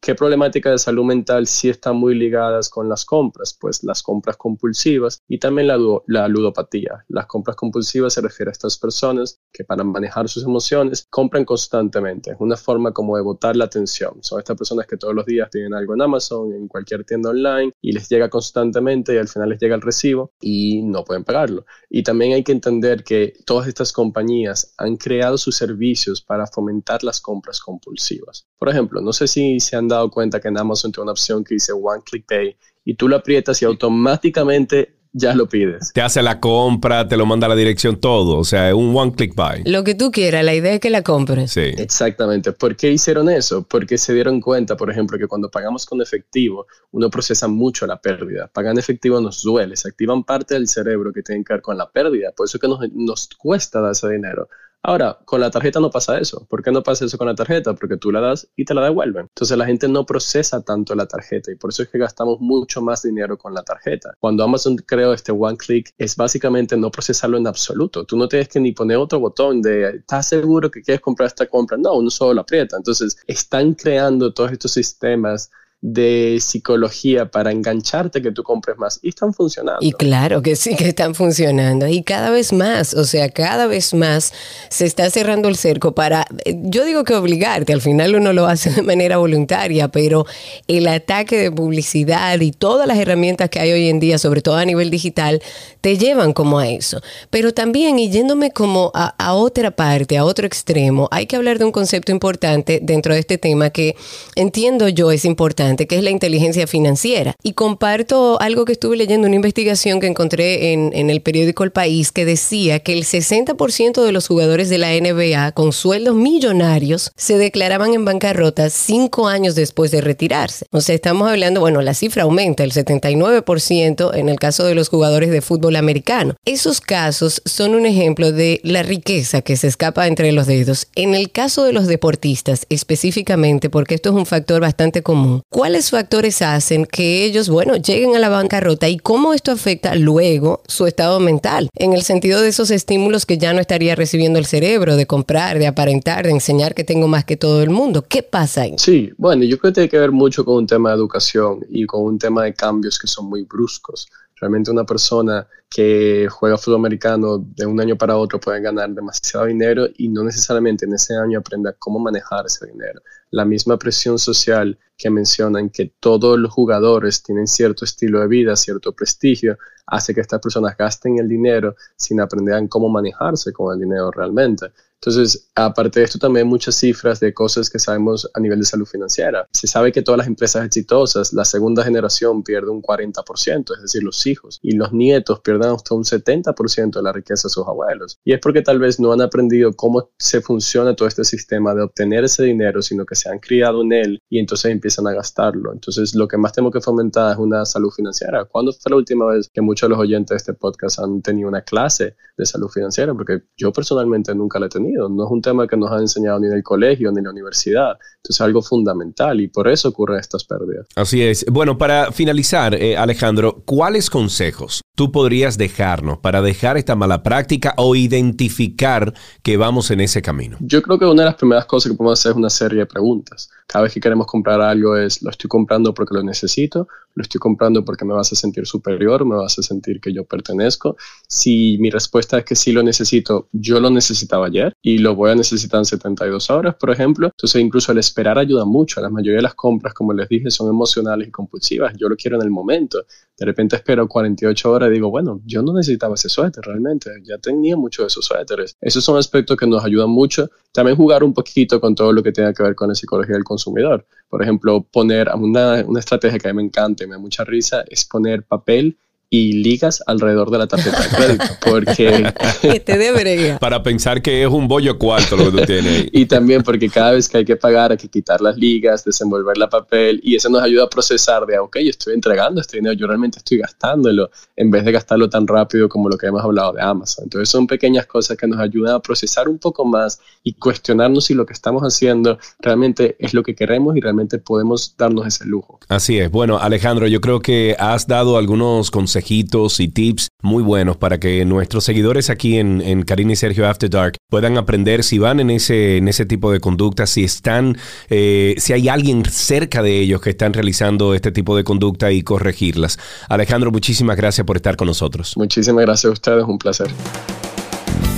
¿Qué 0.03 0.15
problemática 0.15 0.69
de 0.69 0.77
salud 0.79 1.05
mental 1.05 1.47
sí 1.47 1.69
están 1.69 1.95
muy 1.95 2.13
ligadas 2.13 2.69
con 2.69 2.89
las 2.89 3.05
compras? 3.05 3.57
Pues 3.57 3.85
las 3.85 4.03
compras 4.03 4.35
compulsivas 4.35 5.21
y 5.29 5.37
también 5.37 5.69
la, 5.69 5.77
la, 6.07 6.27
ludopatía. 6.27 7.05
Las 7.07 7.25
compras 7.25 7.55
compulsivas 7.55 8.13
se 8.13 8.19
refiere 8.19 8.49
a 8.49 8.51
estas 8.51 8.77
personas 8.77 9.39
que 9.53 9.63
para 9.63 9.85
manejar 9.85 10.27
sus 10.27 10.43
emociones 10.43 11.07
compran 11.09 11.45
constantemente. 11.45 12.31
Es 12.31 12.37
una 12.41 12.57
forma 12.57 12.91
como 12.91 13.15
de 13.15 13.23
botar 13.23 13.55
la 13.55 13.63
atención. 13.63 14.15
Son 14.19 14.39
estas 14.39 14.57
personas 14.57 14.87
que 14.87 14.97
todos 14.97 15.15
los 15.15 15.25
días 15.25 15.49
tienen 15.49 15.73
algo 15.73 15.93
en 15.93 16.01
Amazon, 16.01 16.51
en 16.51 16.67
cualquier 16.67 17.05
tienda 17.05 17.29
online 17.29 17.71
y 17.81 17.93
les 17.93 18.09
llega 18.09 18.29
constantemente 18.29 19.15
y 19.15 19.19
al 19.19 19.29
final 19.29 19.51
les 19.51 19.59
llega 19.61 19.75
el 19.75 19.81
recibo 19.81 20.33
y 20.41 20.81
no 20.83 21.05
pueden 21.05 21.23
pagarlo. 21.23 21.65
Y 21.89 22.03
también 22.03 22.33
hay 22.33 22.43
que 22.43 22.51
entender 22.51 23.05
que 23.05 23.35
todas 23.45 23.69
estas 23.69 23.93
compañías 23.93 24.73
han 24.77 24.97
creado 24.97 25.37
sus 25.37 25.55
servicios 25.55 26.21
para 26.21 26.45
fomentar 26.45 27.05
las 27.05 27.21
compras 27.21 27.61
compulsivas. 27.61 28.47
Por 28.59 28.67
ejemplo, 28.67 28.99
no 28.99 29.13
sé 29.13 29.27
si 29.27 29.61
se 29.61 29.77
han 29.77 29.87
dado 29.87 29.92
cuenta 30.09 30.39
que 30.39 30.47
en 30.47 30.57
Amazon 30.57 30.91
tiene 30.91 31.03
una 31.03 31.11
opción 31.11 31.43
que 31.43 31.55
dice 31.55 31.71
One 31.73 32.01
Click 32.05 32.25
Pay 32.27 32.55
y 32.85 32.95
tú 32.95 33.07
lo 33.07 33.15
aprietas 33.15 33.61
y 33.61 33.65
automáticamente 33.65 34.95
ya 35.13 35.35
lo 35.35 35.47
pides. 35.47 35.93
Te 35.93 36.01
hace 36.01 36.21
la 36.23 36.39
compra, 36.39 37.07
te 37.07 37.15
lo 37.15 37.25
manda 37.25 37.45
a 37.45 37.49
la 37.49 37.55
dirección, 37.55 37.99
todo. 37.99 38.37
O 38.37 38.43
sea, 38.43 38.69
es 38.69 38.73
un 38.73 38.95
one 38.95 39.13
click 39.13 39.35
buy. 39.35 39.63
Lo 39.65 39.83
que 39.83 39.93
tú 39.93 40.11
quieras, 40.11 40.43
la 40.43 40.55
idea 40.55 40.73
es 40.73 40.79
que 40.79 40.89
la 40.89 41.03
compres. 41.03 41.51
Sí. 41.51 41.71
Exactamente. 41.77 42.51
¿Por 42.51 42.75
qué 42.75 42.91
hicieron 42.91 43.29
eso? 43.29 43.63
Porque 43.63 43.97
se 43.97 44.13
dieron 44.13 44.41
cuenta, 44.41 44.75
por 44.75 44.89
ejemplo, 44.89 45.17
que 45.17 45.27
cuando 45.27 45.49
pagamos 45.49 45.85
con 45.85 46.01
efectivo, 46.01 46.65
uno 46.91 47.09
procesa 47.09 47.47
mucho 47.47 47.85
la 47.85 48.01
pérdida. 48.01 48.47
Pagar 48.47 48.73
en 48.73 48.79
efectivo 48.79 49.21
nos 49.21 49.43
duele, 49.43 49.75
se 49.75 49.87
activan 49.87 50.23
parte 50.23 50.55
del 50.55 50.67
cerebro 50.67 51.13
que 51.13 51.21
tienen 51.21 51.43
que 51.43 51.53
ver 51.53 51.61
con 51.61 51.77
la 51.77 51.89
pérdida. 51.91 52.31
Por 52.35 52.47
eso 52.47 52.57
es 52.57 52.61
que 52.61 52.67
nos, 52.67 52.79
nos 52.93 53.29
cuesta 53.37 53.81
dar 53.81 53.91
ese 53.91 54.09
dinero. 54.09 54.49
Ahora, 54.85 55.17
con 55.23 55.39
la 55.39 55.49
tarjeta 55.49 55.79
no 55.79 55.89
pasa 55.89 56.19
eso. 56.19 56.45
¿Por 56.49 56.61
qué 56.61 56.69
no 56.69 56.83
pasa 56.83 57.05
eso 57.05 57.17
con 57.17 57.27
la 57.27 57.35
tarjeta? 57.35 57.73
Porque 57.73 57.95
tú 57.95 58.11
la 58.11 58.19
das 58.19 58.49
y 58.57 58.65
te 58.65 58.73
la 58.73 58.83
devuelven. 58.83 59.27
Entonces 59.29 59.57
la 59.57 59.65
gente 59.65 59.87
no 59.87 60.05
procesa 60.05 60.61
tanto 60.61 60.93
la 60.93 61.05
tarjeta 61.05 61.53
y 61.53 61.55
por 61.55 61.69
eso 61.69 61.83
es 61.83 61.89
que 61.89 61.97
gastamos 61.97 62.41
mucho 62.41 62.81
más 62.81 63.01
dinero 63.01 63.37
con 63.37 63.53
la 63.53 63.63
tarjeta. 63.63 64.13
Cuando 64.19 64.43
Amazon 64.43 64.75
creó 64.75 65.13
este 65.13 65.31
one 65.31 65.55
click 65.55 65.93
es 65.97 66.17
básicamente 66.17 66.75
no 66.75 66.91
procesarlo 66.91 67.37
en 67.37 67.47
absoluto. 67.47 68.03
Tú 68.03 68.17
no 68.17 68.27
tienes 68.27 68.49
que 68.49 68.59
ni 68.59 68.73
poner 68.73 68.97
otro 68.97 69.21
botón 69.21 69.61
de 69.61 69.99
¿estás 69.99 70.27
seguro 70.27 70.69
que 70.69 70.81
quieres 70.81 70.99
comprar 70.99 71.27
esta 71.27 71.45
compra? 71.45 71.77
No, 71.77 71.93
uno 71.93 72.09
solo 72.09 72.41
aprieta. 72.41 72.75
Entonces 72.75 73.15
están 73.25 73.75
creando 73.75 74.33
todos 74.33 74.51
estos 74.51 74.71
sistemas 74.71 75.49
de 75.83 76.37
psicología 76.39 77.29
para 77.29 77.51
engancharte 77.51 78.21
que 78.21 78.31
tú 78.31 78.41
compres 78.41 78.77
más 78.77 78.99
y 79.01 79.09
están 79.09 79.33
funcionando. 79.33 79.79
Y 79.81 79.91
claro 79.91 80.41
que 80.41 80.55
sí 80.55 80.77
que 80.77 80.87
están 80.87 81.13
funcionando 81.13 81.87
y 81.87 82.03
cada 82.03 82.29
vez 82.29 82.53
más, 82.53 82.93
o 82.93 83.03
sea, 83.03 83.27
cada 83.27 83.67
vez 83.67 83.93
más 83.93 84.31
se 84.69 84.85
está 84.85 85.09
cerrando 85.09 85.49
el 85.49 85.57
cerco 85.57 85.93
para, 85.93 86.25
yo 86.45 86.85
digo 86.85 87.03
que 87.03 87.13
obligarte, 87.13 87.73
al 87.73 87.81
final 87.81 88.15
uno 88.15 88.31
lo 88.31 88.45
hace 88.45 88.69
de 88.69 88.81
manera 88.81 89.17
voluntaria, 89.17 89.89
pero 89.89 90.25
el 90.69 90.87
ataque 90.87 91.37
de 91.37 91.51
publicidad 91.51 92.39
y 92.39 92.53
todas 92.53 92.87
las 92.87 92.97
herramientas 92.97 93.49
que 93.49 93.59
hay 93.59 93.73
hoy 93.73 93.89
en 93.89 93.99
día, 93.99 94.17
sobre 94.17 94.41
todo 94.41 94.55
a 94.55 94.63
nivel 94.63 94.89
digital, 94.89 95.41
te 95.81 95.97
llevan 95.97 96.31
como 96.31 96.59
a 96.59 96.69
eso. 96.69 97.01
Pero 97.29 97.53
también, 97.53 97.99
y 97.99 98.09
yéndome 98.09 98.51
como 98.51 98.89
a, 98.93 99.13
a 99.17 99.33
otra 99.33 99.71
parte, 99.71 100.17
a 100.17 100.23
otro 100.23 100.47
extremo, 100.47 101.09
hay 101.11 101.25
que 101.25 101.35
hablar 101.35 101.59
de 101.59 101.65
un 101.65 101.73
concepto 101.73 102.13
importante 102.13 102.79
dentro 102.81 103.13
de 103.13 103.19
este 103.19 103.37
tema 103.37 103.69
que 103.69 103.97
entiendo 104.37 104.87
yo 104.87 105.11
es 105.11 105.25
importante 105.25 105.72
que 105.75 105.97
es 105.97 106.03
la 106.03 106.09
inteligencia 106.09 106.67
financiera. 106.67 107.35
Y 107.43 107.53
comparto 107.53 108.39
algo 108.41 108.65
que 108.65 108.73
estuve 108.73 108.97
leyendo, 108.97 109.27
una 109.27 109.35
investigación 109.35 109.99
que 109.99 110.07
encontré 110.07 110.73
en, 110.73 110.91
en 110.93 111.09
el 111.09 111.21
periódico 111.21 111.63
El 111.63 111.71
País, 111.71 112.11
que 112.11 112.25
decía 112.25 112.79
que 112.79 112.93
el 112.93 113.03
60% 113.03 114.03
de 114.03 114.11
los 114.11 114.27
jugadores 114.27 114.69
de 114.69 114.77
la 114.77 114.91
NBA 114.91 115.51
con 115.53 115.73
sueldos 115.73 116.15
millonarios 116.15 117.11
se 117.15 117.37
declaraban 117.37 117.93
en 117.93 118.05
bancarrota 118.05 118.69
cinco 118.69 119.27
años 119.27 119.55
después 119.55 119.91
de 119.91 120.01
retirarse. 120.01 120.65
O 120.71 120.81
sea, 120.81 120.95
estamos 120.95 121.29
hablando, 121.29 121.59
bueno, 121.59 121.81
la 121.81 121.93
cifra 121.93 122.23
aumenta, 122.23 122.63
el 122.63 122.71
79% 122.71 124.15
en 124.15 124.29
el 124.29 124.39
caso 124.39 124.65
de 124.65 124.75
los 124.75 124.89
jugadores 124.89 125.31
de 125.31 125.41
fútbol 125.41 125.75
americano. 125.75 126.35
Esos 126.45 126.81
casos 126.81 127.41
son 127.45 127.75
un 127.75 127.85
ejemplo 127.85 128.31
de 128.31 128.59
la 128.63 128.83
riqueza 128.83 129.41
que 129.41 129.57
se 129.57 129.67
escapa 129.67 130.07
entre 130.07 130.31
los 130.31 130.47
dedos. 130.47 130.87
En 130.95 131.15
el 131.15 131.31
caso 131.31 131.63
de 131.63 131.73
los 131.73 131.87
deportistas 131.87 132.65
específicamente, 132.69 133.69
porque 133.69 133.95
esto 133.95 134.09
es 134.09 134.15
un 134.15 134.25
factor 134.25 134.61
bastante 134.61 135.03
común, 135.03 135.41
¿Cuáles 135.63 135.91
factores 135.91 136.41
hacen 136.41 136.85
que 136.85 137.23
ellos, 137.23 137.47
bueno, 137.47 137.77
lleguen 137.77 138.17
a 138.17 138.19
la 138.19 138.27
bancarrota 138.27 138.89
y 138.89 138.97
cómo 138.97 139.33
esto 139.33 139.49
afecta 139.53 139.95
luego 139.95 140.61
su 140.67 140.87
estado 140.87 141.21
mental? 141.21 141.69
En 141.77 141.93
el 141.93 142.01
sentido 142.01 142.41
de 142.41 142.49
esos 142.49 142.69
estímulos 142.69 143.25
que 143.25 143.37
ya 143.37 143.53
no 143.53 143.61
estaría 143.61 143.95
recibiendo 143.95 144.39
el 144.39 144.45
cerebro, 144.45 144.97
de 144.97 145.05
comprar, 145.05 145.59
de 145.59 145.67
aparentar, 145.67 146.25
de 146.25 146.31
enseñar 146.31 146.75
que 146.75 146.83
tengo 146.83 147.07
más 147.07 147.23
que 147.23 147.37
todo 147.37 147.63
el 147.63 147.69
mundo. 147.69 148.03
¿Qué 148.05 148.23
pasa 148.23 148.63
ahí? 148.63 148.75
Sí, 148.77 149.13
bueno, 149.17 149.45
yo 149.45 149.57
creo 149.57 149.71
que 149.71 149.75
tiene 149.75 149.89
que 149.89 149.99
ver 149.99 150.11
mucho 150.11 150.43
con 150.43 150.55
un 150.55 150.67
tema 150.67 150.89
de 150.89 150.97
educación 150.97 151.65
y 151.69 151.85
con 151.85 152.03
un 152.03 152.19
tema 152.19 152.43
de 152.43 152.53
cambios 152.53 152.99
que 152.99 153.07
son 153.07 153.27
muy 153.27 153.43
bruscos. 153.43 154.09
Realmente 154.41 154.69
una 154.69 154.83
persona 154.83 155.47
que 155.69 156.27
juega 156.29 156.57
fútbol 156.57 156.79
americano 156.79 157.37
de 157.37 157.65
un 157.65 157.79
año 157.79 157.95
para 157.95 158.17
otro 158.17 158.37
puede 158.37 158.59
ganar 158.59 158.89
demasiado 158.89 159.45
dinero 159.45 159.87
y 159.97 160.09
no 160.09 160.25
necesariamente 160.25 160.85
en 160.85 160.93
ese 160.93 161.15
año 161.15 161.39
aprenda 161.39 161.73
cómo 161.79 161.99
manejar 161.99 162.47
ese 162.47 162.67
dinero. 162.67 162.99
La 163.31 163.45
misma 163.45 163.77
presión 163.77 164.19
social 164.19 164.77
que 165.03 165.09
mencionan 165.09 165.69
que 165.69 165.91
todos 165.99 166.39
los 166.39 166.49
jugadores 166.49 167.21
tienen 167.21 167.45
cierto 167.45 167.83
estilo 167.83 168.21
de 168.21 168.27
vida, 168.27 168.55
cierto 168.55 168.93
prestigio, 168.93 169.57
hace 169.85 170.13
que 170.13 170.21
estas 170.21 170.39
personas 170.39 170.77
gasten 170.77 171.19
el 171.19 171.27
dinero 171.27 171.75
sin 171.97 172.21
aprender 172.21 172.69
cómo 172.69 172.87
manejarse 172.87 173.51
con 173.51 173.73
el 173.73 173.81
dinero 173.81 174.11
realmente. 174.11 174.67
Entonces, 175.05 175.49
aparte 175.53 175.99
de 175.99 176.05
esto, 176.05 176.17
también 176.17 176.45
hay 176.45 176.49
muchas 176.49 176.75
cifras 176.75 177.19
de 177.19 177.33
cosas 177.33 177.69
que 177.69 177.77
sabemos 177.77 178.29
a 178.33 178.39
nivel 178.39 178.59
de 178.59 178.65
salud 178.65 178.85
financiera. 178.85 179.45
Se 179.51 179.67
sabe 179.67 179.91
que 179.91 180.01
todas 180.01 180.19
las 180.19 180.27
empresas 180.27 180.65
exitosas, 180.65 181.33
la 181.33 181.43
segunda 181.43 181.83
generación 181.83 182.41
pierde 182.41 182.69
un 182.69 182.81
40%, 182.81 183.75
es 183.75 183.81
decir, 183.81 184.01
los 184.01 184.25
hijos, 184.25 184.59
y 184.61 184.77
los 184.77 184.93
nietos 184.93 185.41
pierden 185.41 185.71
hasta 185.71 185.93
un 185.93 186.05
70% 186.05 186.93
de 186.93 187.01
la 187.01 187.11
riqueza 187.11 187.49
de 187.49 187.53
sus 187.53 187.67
abuelos. 187.67 188.17
Y 188.23 188.31
es 188.31 188.39
porque 188.39 188.61
tal 188.61 188.79
vez 188.79 188.97
no 188.97 189.11
han 189.11 189.19
aprendido 189.19 189.73
cómo 189.73 190.09
se 190.17 190.39
funciona 190.39 190.95
todo 190.95 191.09
este 191.09 191.25
sistema 191.25 191.75
de 191.75 191.81
obtener 191.81 192.23
ese 192.23 192.43
dinero, 192.43 192.81
sino 192.81 193.05
que 193.05 193.15
se 193.15 193.27
han 193.27 193.39
criado 193.39 193.81
en 193.81 193.91
él 193.91 194.21
y 194.29 194.39
entonces 194.39 194.71
empiezan 194.71 194.92
a 194.99 195.11
gastarlo. 195.13 195.73
Entonces, 195.73 196.15
lo 196.15 196.27
que 196.27 196.37
más 196.37 196.53
tenemos 196.53 196.73
que 196.73 196.81
fomentar 196.81 197.33
es 197.33 197.37
una 197.37 197.65
salud 197.65 197.91
financiera. 197.91 198.45
¿Cuándo 198.45 198.71
fue 198.73 198.89
la 198.89 198.97
última 198.97 199.25
vez 199.27 199.49
que 199.53 199.61
muchos 199.61 199.87
de 199.87 199.91
los 199.91 199.99
oyentes 199.99 200.29
de 200.29 200.37
este 200.37 200.53
podcast 200.53 200.99
han 200.99 201.21
tenido 201.21 201.49
una 201.49 201.61
clase 201.61 202.15
de 202.37 202.45
salud 202.45 202.69
financiera? 202.69 203.13
Porque 203.13 203.43
yo 203.57 203.71
personalmente 203.71 204.33
nunca 204.35 204.59
la 204.59 204.67
he 204.67 204.69
tenido 204.69 205.03
no 205.09 205.25
es 205.25 205.31
un 205.31 205.41
tema 205.41 205.67
que 205.67 205.77
nos 205.77 205.91
han 205.91 206.01
enseñado 206.01 206.39
ni 206.39 206.47
en 206.47 206.53
el 206.53 206.63
colegio 206.63 207.11
ni 207.11 207.19
en 207.19 207.25
la 207.25 207.31
universidad. 207.31 207.91
Entonces 208.17 208.35
es 208.35 208.41
algo 208.41 208.61
fundamental 208.61 209.39
y 209.41 209.47
por 209.47 209.67
eso 209.67 209.89
ocurren 209.89 210.19
estas 210.19 210.43
pérdidas. 210.43 210.87
Así 210.95 211.21
es. 211.21 211.45
Bueno, 211.51 211.77
para 211.77 212.11
finalizar, 212.11 212.75
eh, 212.75 212.97
Alejandro, 212.97 213.63
¿cuáles 213.65 214.09
consejos 214.09 214.81
tú 214.95 215.11
podrías 215.11 215.57
dejarnos 215.57 216.19
para 216.19 216.41
dejar 216.41 216.77
esta 216.77 216.95
mala 216.95 217.23
práctica 217.23 217.73
o 217.77 217.95
identificar 217.95 219.13
que 219.41 219.57
vamos 219.57 219.91
en 219.91 220.01
ese 220.01 220.21
camino? 220.21 220.57
Yo 220.61 220.81
creo 220.81 220.99
que 220.99 221.05
una 221.05 221.23
de 221.23 221.29
las 221.29 221.35
primeras 221.35 221.65
cosas 221.65 221.91
que 221.91 221.97
podemos 221.97 222.19
hacer 222.19 222.31
es 222.31 222.37
una 222.37 222.49
serie 222.49 222.79
de 222.79 222.85
preguntas. 222.85 223.49
Cada 223.67 223.83
vez 223.83 223.93
que 223.93 223.99
queremos 223.99 224.27
comprar 224.27 224.61
algo 224.61 224.72
es, 224.73 225.21
¿lo 225.21 225.29
estoy 225.29 225.47
comprando 225.47 225.93
porque 225.93 226.15
lo 226.15 226.23
necesito? 226.23 226.87
¿Lo 227.15 227.21
estoy 227.21 227.39
comprando 227.39 227.85
porque 227.85 228.05
me 228.05 228.13
vas 228.13 228.31
a 228.31 228.35
sentir 228.35 228.65
superior? 228.65 229.25
¿Me 229.25 229.35
vas 229.35 229.59
a 229.59 229.61
sentir 229.61 230.01
que 230.01 230.11
yo 230.11 230.23
pertenezco? 230.25 230.97
Si 231.27 231.77
mi 231.79 231.89
respuesta 231.89 232.39
es 232.39 232.45
que 232.45 232.55
sí 232.55 232.71
lo 232.71 232.81
necesito, 232.83 233.49
yo 233.51 233.79
lo 233.79 233.89
necesitaba 233.89 234.47
ayer 234.47 234.73
y 234.81 234.97
lo 234.97 235.15
voy 235.15 235.31
a 235.31 235.35
necesitar 235.35 235.79
en 235.79 235.85
72 235.85 236.49
horas, 236.49 236.75
por 236.75 236.89
ejemplo. 236.89 237.27
Entonces 237.27 237.61
incluso 237.61 237.91
el 237.91 237.99
esperar 237.99 238.37
ayuda 238.37 238.65
mucho. 238.65 239.01
La 239.01 239.09
mayoría 239.09 239.37
de 239.37 239.43
las 239.43 239.55
compras, 239.55 239.93
como 239.93 240.13
les 240.13 240.27
dije, 240.27 240.49
son 240.49 240.69
emocionales 240.69 241.27
y 241.27 241.31
compulsivas. 241.31 241.93
Yo 241.97 242.09
lo 242.09 242.15
quiero 242.15 242.37
en 242.37 242.43
el 242.43 242.49
momento. 242.49 243.05
De 243.37 243.45
repente 243.45 243.75
espero 243.75 244.07
48 244.07 244.71
horas 244.71 244.89
y 244.89 244.93
digo, 244.93 245.09
bueno, 245.09 245.41
yo 245.45 245.61
no 245.61 245.73
necesitaba 245.73 246.15
ese 246.15 246.29
suéter 246.29 246.63
realmente. 246.63 247.11
Ya 247.23 247.37
tenía 247.37 247.75
muchos 247.75 248.03
de 248.03 248.07
esos 248.07 248.25
suéteres. 248.25 248.75
Esos 248.79 249.03
son 249.03 249.17
aspectos 249.17 249.57
que 249.57 249.67
nos 249.67 249.83
ayudan 249.83 250.09
mucho. 250.09 250.49
También 250.71 250.97
jugar 250.97 251.23
un 251.23 251.33
poquito 251.33 251.79
con 251.79 251.95
todo 251.95 252.11
lo 252.11 252.23
que 252.23 252.31
tenga 252.31 252.53
que 252.53 252.63
ver 252.63 252.75
con 252.75 252.89
la 252.89 252.95
psicología 252.95 253.35
del 253.35 253.43
consumidor. 253.43 254.05
Por 254.29 254.41
ejemplo, 254.41 254.62
poner 254.91 255.29
una, 255.35 255.83
una 255.85 255.99
estrategia 255.99 256.39
que 256.39 256.47
a 256.47 256.53
mí 256.53 256.57
me 256.57 256.63
encanta 256.63 257.03
y 257.03 257.07
me 257.07 257.15
da 257.15 257.19
mucha 257.19 257.43
risa 257.43 257.83
es 257.87 258.05
poner 258.05 258.43
papel 258.43 258.97
y 259.33 259.53
ligas 259.53 260.03
alrededor 260.05 260.51
de 260.51 260.59
la 260.59 260.67
tarjeta 260.67 261.01
de 261.01 261.09
crédito, 261.09 261.45
porque... 261.65 262.31
que 262.61 262.79
te 262.79 262.99
dé 262.99 263.57
Para 263.59 263.81
pensar 263.81 264.21
que 264.21 264.43
es 264.43 264.47
un 264.47 264.67
bollo 264.67 264.99
cuarto 264.99 265.35
lo 265.35 265.45
que 265.45 265.57
tú 265.57 265.65
tienes. 265.65 266.05
y 266.11 266.27
también 266.27 266.61
porque 266.61 266.87
cada 266.87 267.13
vez 267.13 267.27
que 267.27 267.39
hay 267.39 267.45
que 267.45 267.55
pagar 267.55 267.89
hay 267.89 267.97
que 267.97 268.09
quitar 268.09 268.41
las 268.41 268.55
ligas, 268.57 269.03
desenvolver 269.03 269.57
la 269.57 269.67
papel 269.67 270.19
y 270.21 270.35
eso 270.35 270.49
nos 270.49 270.61
ayuda 270.61 270.83
a 270.83 270.87
procesar 270.87 271.47
de, 271.47 271.57
ok, 271.57 271.77
yo 271.79 271.89
estoy 271.89 272.13
entregando 272.13 272.61
este 272.61 272.77
dinero, 272.77 272.93
yo 272.93 273.07
realmente 273.07 273.39
estoy 273.39 273.57
gastándolo, 273.57 274.29
en 274.55 274.69
vez 274.69 274.85
de 274.85 274.91
gastarlo 274.91 275.27
tan 275.27 275.47
rápido 275.47 275.89
como 275.89 276.09
lo 276.09 276.17
que 276.17 276.27
hemos 276.27 276.43
hablado 276.43 276.73
de 276.73 276.83
Amazon. 276.83 277.23
Entonces 277.23 277.49
son 277.49 277.65
pequeñas 277.65 278.05
cosas 278.05 278.37
que 278.37 278.45
nos 278.45 278.59
ayudan 278.59 278.93
a 278.93 278.99
procesar 278.99 279.49
un 279.49 279.57
poco 279.57 279.83
más 279.83 280.19
y 280.43 280.53
cuestionarnos 280.53 281.25
si 281.25 281.33
lo 281.33 281.47
que 281.47 281.53
estamos 281.53 281.81
haciendo 281.81 282.37
realmente 282.59 283.15
es 283.17 283.33
lo 283.33 283.41
que 283.41 283.55
queremos 283.55 283.97
y 283.97 283.99
realmente 283.99 284.37
podemos 284.37 284.95
darnos 284.95 285.25
ese 285.25 285.47
lujo. 285.47 285.79
Así 285.87 286.19
es. 286.19 286.29
Bueno, 286.29 286.59
Alejandro, 286.59 287.07
yo 287.07 287.19
creo 287.19 287.39
que 287.39 287.75
has 287.79 288.05
dado 288.05 288.37
algunos 288.37 288.91
consejos 288.91 289.22
y 289.29 289.87
tips 289.87 290.29
muy 290.41 290.63
buenos 290.63 290.97
para 290.97 291.19
que 291.19 291.45
nuestros 291.45 291.83
seguidores 291.83 292.29
aquí 292.29 292.57
en, 292.57 292.81
en 292.81 293.03
Karina 293.03 293.33
y 293.33 293.35
Sergio 293.35 293.67
After 293.67 293.89
Dark 293.89 294.17
puedan 294.29 294.57
aprender 294.57 295.03
si 295.03 295.17
van 295.17 295.39
en 295.39 295.49
ese, 295.49 295.97
en 295.97 296.07
ese 296.07 296.25
tipo 296.25 296.51
de 296.51 296.59
conducta, 296.59 297.05
si 297.05 297.23
están, 297.23 297.77
eh, 298.09 298.55
si 298.57 298.73
hay 298.73 298.89
alguien 298.89 299.23
cerca 299.25 299.81
de 299.81 299.99
ellos 299.99 300.21
que 300.21 300.31
están 300.31 300.53
realizando 300.53 301.13
este 301.13 301.31
tipo 301.31 301.55
de 301.55 301.63
conducta 301.63 302.11
y 302.11 302.21
corregirlas. 302.21 302.97
Alejandro, 303.29 303.71
muchísimas 303.71 304.17
gracias 304.17 304.45
por 304.45 304.57
estar 304.57 304.75
con 304.75 304.87
nosotros. 304.87 305.33
Muchísimas 305.37 305.85
gracias 305.85 306.09
a 306.09 306.13
ustedes, 306.13 306.43
un 306.45 306.57
placer. 306.57 306.87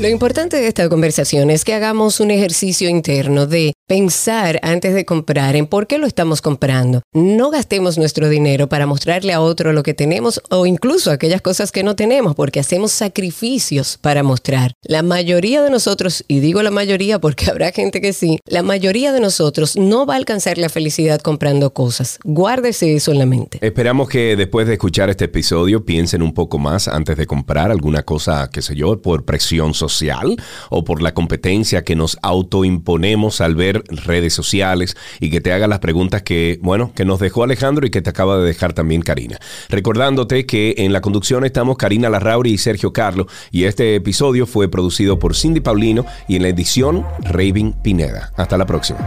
Lo 0.00 0.08
importante 0.08 0.56
de 0.56 0.66
esta 0.66 0.88
conversación 0.88 1.50
es 1.50 1.66
que 1.66 1.74
hagamos 1.74 2.20
un 2.20 2.30
ejercicio 2.30 2.88
interno 2.88 3.46
de 3.46 3.74
pensar 3.86 4.58
antes 4.62 4.94
de 4.94 5.04
comprar 5.04 5.56
en 5.56 5.66
por 5.66 5.86
qué 5.86 5.98
lo 5.98 6.06
estamos 6.06 6.40
comprando. 6.40 7.02
No 7.12 7.50
gastemos 7.50 7.98
nuestro 7.98 8.28
dinero 8.28 8.68
para 8.68 8.86
mostrarle 8.86 9.32
a 9.32 9.40
otro 9.40 9.72
lo 9.72 9.82
que 9.82 9.94
tenemos 9.94 10.40
o 10.50 10.66
incluso 10.66 11.10
aquellas 11.10 11.42
cosas 11.42 11.72
que 11.72 11.82
no 11.82 11.96
tenemos 11.96 12.34
porque 12.34 12.60
hacemos 12.60 12.92
sacrificios 12.92 13.98
para 14.00 14.22
mostrar. 14.22 14.72
La 14.82 15.02
mayoría 15.02 15.62
de 15.62 15.70
nosotros, 15.70 16.24
y 16.28 16.40
digo 16.40 16.62
la 16.62 16.70
mayoría 16.70 17.18
porque 17.18 17.46
habrá 17.50 17.72
gente 17.72 18.00
que 18.00 18.12
sí, 18.12 18.38
la 18.46 18.62
mayoría 18.62 19.12
de 19.12 19.20
nosotros 19.20 19.76
no 19.76 20.06
va 20.06 20.14
a 20.14 20.18
alcanzar 20.18 20.58
la 20.58 20.68
felicidad 20.68 21.20
comprando 21.20 21.72
cosas. 21.72 22.18
Guárdese 22.24 22.94
eso 22.94 23.12
en 23.12 23.18
la 23.18 23.26
mente. 23.26 23.58
Esperamos 23.60 24.08
que 24.08 24.36
después 24.36 24.66
de 24.66 24.74
escuchar 24.74 25.10
este 25.10 25.26
episodio 25.26 25.84
piensen 25.84 26.22
un 26.22 26.34
poco 26.34 26.58
más 26.58 26.88
antes 26.88 27.16
de 27.16 27.26
comprar 27.26 27.70
alguna 27.70 28.02
cosa, 28.02 28.48
qué 28.52 28.62
sé 28.62 28.74
yo, 28.74 29.00
por 29.02 29.24
presión 29.24 29.74
social 29.74 30.36
o 30.70 30.84
por 30.84 31.02
la 31.02 31.14
competencia 31.14 31.84
que 31.84 31.96
nos 31.96 32.18
autoimponemos 32.22 33.40
al 33.40 33.54
ver 33.54 33.71
redes 33.72 34.34
sociales 34.34 34.96
y 35.20 35.30
que 35.30 35.40
te 35.40 35.52
haga 35.52 35.66
las 35.66 35.78
preguntas 35.78 36.22
que, 36.22 36.58
bueno, 36.62 36.92
que 36.94 37.04
nos 37.04 37.20
dejó 37.20 37.44
Alejandro 37.44 37.86
y 37.86 37.90
que 37.90 38.02
te 38.02 38.10
acaba 38.10 38.38
de 38.38 38.46
dejar 38.46 38.72
también 38.72 39.02
Karina. 39.02 39.38
Recordándote 39.68 40.46
que 40.46 40.74
en 40.78 40.92
la 40.92 41.00
conducción 41.00 41.44
estamos 41.44 41.76
Karina 41.76 42.08
Larrauri 42.10 42.52
y 42.52 42.58
Sergio 42.58 42.92
Carlo 42.92 43.26
y 43.50 43.64
este 43.64 43.94
episodio 43.94 44.46
fue 44.46 44.68
producido 44.68 45.18
por 45.18 45.34
Cindy 45.34 45.60
Paulino 45.60 46.04
y 46.28 46.36
en 46.36 46.42
la 46.42 46.48
edición 46.48 47.06
Raven 47.20 47.72
Pineda. 47.82 48.32
Hasta 48.36 48.56
la 48.56 48.66
próxima. 48.66 48.98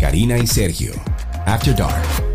Karina 0.00 0.38
y 0.38 0.46
Sergio, 0.46 0.92
After 1.46 1.76
Dark. 1.76 2.29